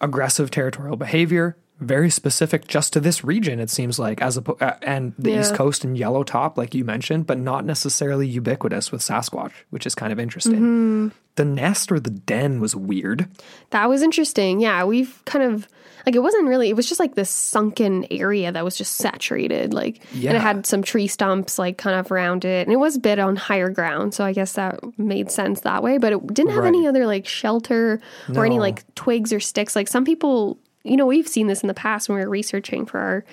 [0.00, 4.76] Aggressive territorial behavior, very specific just to this region, it seems like, as a uh,
[4.82, 5.40] and the Yeah.
[5.40, 9.86] East Coast and Yellow Top, like you mentioned, but not necessarily ubiquitous with Sasquatch, which
[9.86, 11.12] is kind of interesting.
[11.36, 13.28] The nest or the den was weird.
[13.70, 14.60] that was interesting.
[14.60, 15.68] Yeah, we've kind of
[16.06, 16.68] like it wasn't really.
[16.70, 19.74] It was just like this sunken area that was just saturated.
[19.74, 22.96] Like and it had some tree stumps like kind of around it, and it was
[22.96, 24.14] a bit on higher ground.
[24.14, 25.98] So I guess that made sense that way.
[25.98, 28.00] But it didn't have any other like shelter
[28.34, 29.76] or any like twigs or sticks.
[29.76, 32.86] Like some people, you know, we've seen this in the past when we were researching
[32.86, 33.24] for our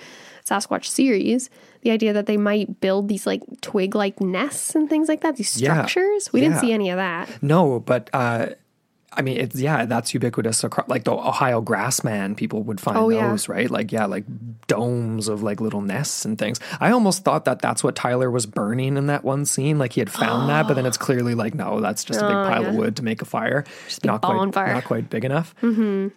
[0.44, 1.50] Sasquatch series.
[1.82, 5.36] The idea that they might build these like twig like nests and things like that,
[5.36, 5.72] these Yeah.
[5.86, 6.32] structures.
[6.32, 6.60] We didn't Yeah.
[6.60, 7.28] see any of that.
[7.42, 8.46] No, but uh,
[9.12, 12.36] I mean, it's yeah, that's ubiquitous across like the Ohio grassman.
[12.36, 13.28] People would find Oh, yeah.
[13.30, 13.70] those, right?
[13.70, 14.24] Like yeah, like
[14.66, 16.60] domes of like little nests and things.
[16.80, 19.78] I almost thought that that's what Tyler was burning in that one scene.
[19.78, 22.34] Like he had found that, but then it's clearly like no, that's just a big
[22.34, 23.64] pile of Oh, wood to make a fire.
[23.88, 24.74] Just not quite, bonfire.
[24.74, 25.54] not quite big enough.
[25.62, 26.08] Mm-hmm.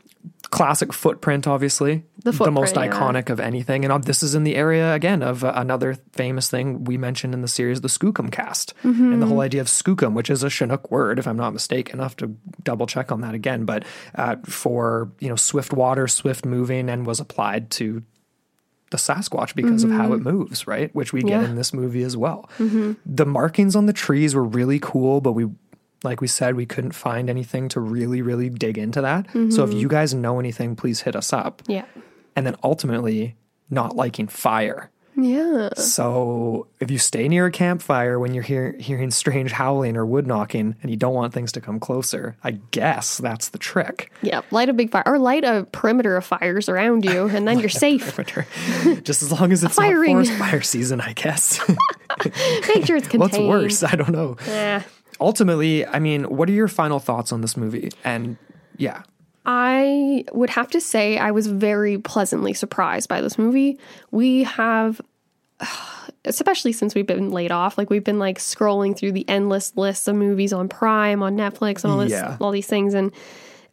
[0.52, 2.06] Classic footprint, obviously.
[2.24, 3.00] The most footprint, yeah.
[3.00, 6.50] iconic of anything, and uh, this is in the area again of uh, another famous
[6.50, 9.14] thing we mentioned in the series, the Skookum cast, Mm-hmm.
[9.14, 12.00] and the whole idea of Skookum, which is a Chinook word, if I'm not mistaken.
[12.00, 13.86] I have to double check on that again, but
[14.16, 18.02] uh, for you know swift water, swift moving, and was applied to
[18.90, 20.94] the Sasquatch because of how it moves, right?
[20.96, 21.44] Which we get Mm-hmm.
[21.44, 21.50] Yeah.
[21.52, 22.50] in this movie as well.
[23.06, 25.46] The markings on the trees were really cool, but we,
[26.04, 29.28] like we said, we couldn't find anything to really, really dig into that.
[29.32, 29.64] So Mm-hmm.
[29.64, 31.62] if you guys know anything, please hit us up.
[31.68, 31.86] Yeah.
[32.36, 33.36] And then ultimately,
[33.70, 34.90] not liking fire.
[35.18, 35.70] Yeah.
[35.76, 40.26] So if you stay near a campfire when you're hear, hearing strange howling or wood
[40.26, 44.14] knocking and you don't want things to come closer, I guess that's the trick.
[44.22, 47.60] Yeah, light a big fire or light a perimeter of fires around you, and then
[47.60, 48.16] you're safe.
[49.04, 51.60] Just as long as it's fire not forest fire season, I guess.
[52.74, 53.20] Make sure it's contained.
[53.20, 53.84] What's worse?
[53.84, 54.38] I don't know.
[54.48, 54.82] Eh.
[55.22, 57.90] Ultimately, I mean, what are your final thoughts on this movie?
[58.04, 58.38] And
[58.78, 59.04] yeah,
[59.46, 63.80] I would have to say I was very pleasantly surprised by this movie.
[64.12, 65.02] We have
[66.26, 70.08] especially since we've been laid off, like we've been like scrolling through the endless lists
[70.08, 72.38] of movies on Prime, on Netflix, and all this Yeah.
[72.42, 73.12] all these things and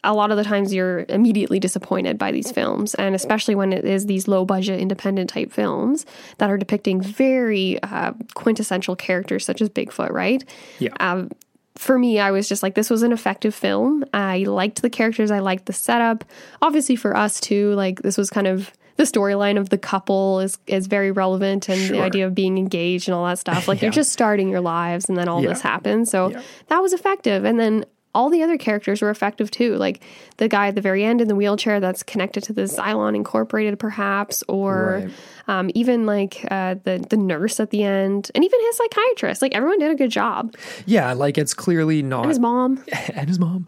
[0.06, 3.84] a lot of the times you're immediately disappointed by these films and especially when it
[3.84, 6.06] is these low budget independent type films
[6.38, 10.42] that are depicting very uh, quintessential characters such as bigfoot right
[10.78, 11.30] yeah, um,
[11.76, 14.02] for me, I was just like, this was an effective film.
[14.14, 16.24] I liked the characters, I liked the setup.
[16.62, 20.56] Obviously, for us too, like this was kind of the storyline of the couple is
[20.66, 23.68] is very relevant, and the idea of being engaged and all that stuff.
[23.68, 23.86] Like Yeah.
[23.88, 25.50] you're just starting your lives, and then all Yeah.
[25.50, 26.10] this happens.
[26.10, 26.40] So Yeah.
[26.68, 27.84] that was effective, and then.
[28.16, 29.76] All the other characters were effective too.
[29.76, 30.00] Like
[30.38, 33.78] the guy at the very end in the wheelchair that's connected to the Xylon Incorporated,
[33.78, 35.10] perhaps, or Right.
[35.48, 39.42] um, even like uh, the the nurse at the end, and even his psychiatrist.
[39.42, 40.54] Like everyone did a good job.
[40.86, 41.12] yeah.
[41.12, 42.82] Like it's clearly not And his mom.
[43.14, 43.66] and his mom.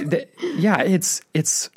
[0.00, 0.26] The-
[0.56, 1.70] yeah, it's it's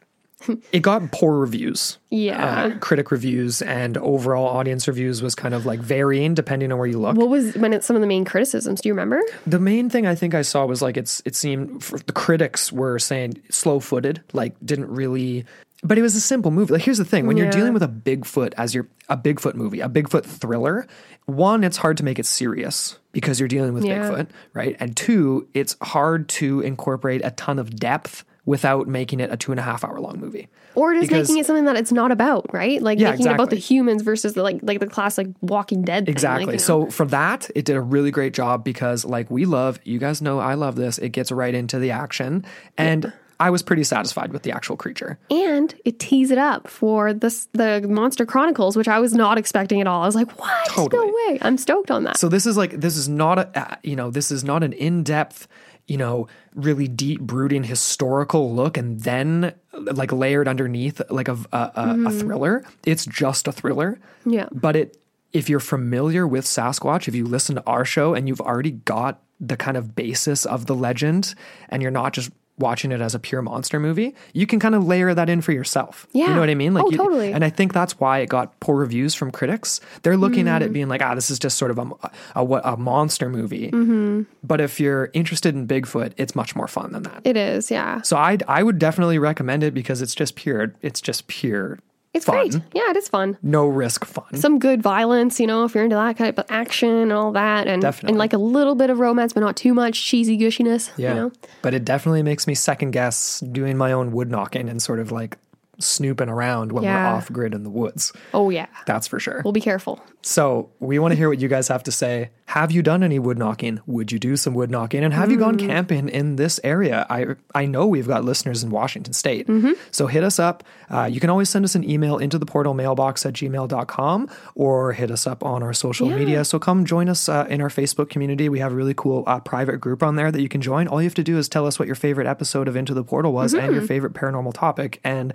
[0.72, 1.98] it got poor reviews.
[2.10, 2.72] Yeah.
[2.76, 6.88] Uh, critic reviews and overall audience reviews was kind of like varying depending on where
[6.88, 7.18] you look.
[7.18, 8.82] What was when some of the main criticisms?
[8.82, 9.22] Do you remember?
[9.46, 12.72] the main thing I think I saw was like it's it seemed for, the critics
[12.72, 15.46] were saying slow footed, like didn't really.
[15.84, 16.74] But it was a simple movie.
[16.74, 19.80] Like here's the thing: when you're dealing with a Bigfoot as your a Bigfoot movie,
[19.80, 20.88] a Bigfoot thriller,
[21.26, 24.00] one, it's hard to make it serious because you're dealing with Yeah.
[24.10, 24.76] Bigfoot, right?
[24.80, 29.52] And two, it's hard to incorporate a ton of depth without making it a two
[29.52, 30.48] and a half hour long movie.
[30.74, 32.82] Or just Because- making it something that it's not about, right?
[32.82, 36.06] Like Yeah, making it about the humans versus the like like the classic Walking Dead.
[36.06, 36.14] Thing.
[36.14, 36.46] Exactly.
[36.46, 36.86] Like, you know.
[36.86, 40.22] So for that, it did a really great job because like we love, you guys
[40.22, 40.98] know I love this.
[40.98, 42.46] It gets right into the action
[42.78, 45.20] and I was pretty satisfied with the actual creature.
[45.30, 49.80] and it tees it up for this the Monster Chronicles, which I was not expecting
[49.80, 50.02] at all.
[50.02, 50.66] I was like, what?
[50.70, 51.06] Totally.
[51.06, 51.38] No way!
[51.44, 52.18] I'm stoked on that.
[52.18, 55.48] So this is like this is not a you know, this is not an in-depth,
[55.88, 61.58] you know, really deep brooding historical look and then like layered underneath like a a,
[61.58, 62.20] a, a mm-hmm.
[62.20, 62.66] thriller.
[62.86, 64.00] It's just a thriller.
[64.26, 64.50] Yeah.
[64.52, 64.98] But it
[65.34, 69.22] if you're familiar with Sasquatch, if you listen to our show and you've already got
[69.40, 71.36] the kind of basis of the legend
[71.70, 74.86] and you're not just watching it as a pure monster movie, you can kind of
[74.86, 76.08] layer that in for yourself.
[76.14, 76.28] Yeah.
[76.30, 76.76] You know what I mean?
[76.76, 77.32] Oh, you- totally.
[77.34, 79.80] And I think that's why it got poor reviews from critics.
[80.04, 80.66] They're looking at Mm.
[80.66, 81.90] it being like, ah, this is just sort of a,
[82.36, 83.70] a, what- a monster movie.
[83.72, 84.24] Mm-hmm.
[84.44, 87.22] But if you're interested in Bigfoot, it's much more fun than that.
[87.24, 88.02] it is, yeah.
[88.02, 90.74] So I I would definitely recommend it because it's just pure.
[90.82, 91.80] It's just pure.
[92.18, 92.50] It's fun.
[92.50, 92.62] great.
[92.74, 93.38] Yeah, it is fun.
[93.42, 94.36] No risk fun.
[94.36, 97.68] Some good violence, you know, if you're into that kind of action and all that,
[97.68, 98.10] and Definitely.
[98.10, 100.92] and like a little bit of romance, but not too much cheesy gushiness.
[100.98, 101.10] Yeah.
[101.10, 101.32] You know?
[101.62, 105.12] But it definitely makes me second guess doing my own wood knocking and sort of
[105.12, 105.38] like
[105.80, 107.12] snooping around when Yeah.
[107.12, 108.14] we're off grid in the woods.
[108.34, 108.68] Oh yeah.
[108.86, 109.42] That's for sure.
[109.44, 110.00] We'll be careful.
[110.24, 112.32] So we want to hear what you guys have to say.
[112.48, 113.80] Have you done any wood knocking?
[113.88, 115.04] Would you do some wood knocking?
[115.04, 117.06] And have you gone camping in this area?
[117.10, 119.48] I I know we've got listeners in Washington State.
[119.92, 120.64] So hit us up.
[120.90, 124.94] Uh, you can always send us an email into the portal mailbox at gmail.com or
[124.94, 126.44] hit us up on our social media.
[126.46, 128.50] So come join us uh, in our Facebook community.
[128.50, 130.88] We have a really cool uh, private group on there that you can join.
[130.88, 133.04] All you have to do is tell us what your favorite episode of Into the
[133.04, 135.00] Portal was and your favorite paranormal topic.
[135.04, 135.34] And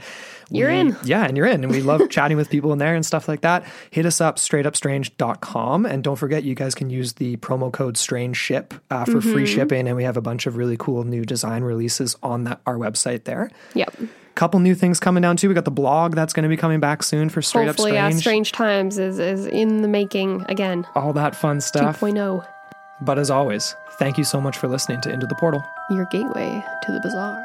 [0.51, 0.97] You're we- in.
[1.05, 1.65] yeah, and you're in.
[1.65, 3.65] And we love chatting with people in there and stuff like that.
[3.91, 5.87] Hit us up, straightupstrange.com.
[5.87, 9.43] And don't forget, you guys can use the promo code strange ship uh, for free
[9.45, 9.55] Mm-hmm.
[9.55, 9.87] shipping.
[9.89, 13.25] And we have a bunch of really cool new design releases on that, our website
[13.25, 13.51] there.
[13.75, 13.95] Yep.
[14.35, 15.49] Couple new things coming down too.
[15.49, 17.95] We got the blog that's going to be coming back soon for Straight Hopefully, Up
[17.97, 18.49] yeah, Strange.
[18.49, 20.87] Strange Times is is in the making again.
[20.95, 22.01] All that fun stuff.
[22.01, 22.47] 2.0,
[23.03, 25.63] But as always, thank you so much for listening to Into the Portal.
[25.91, 27.45] your gateway to the bizarre.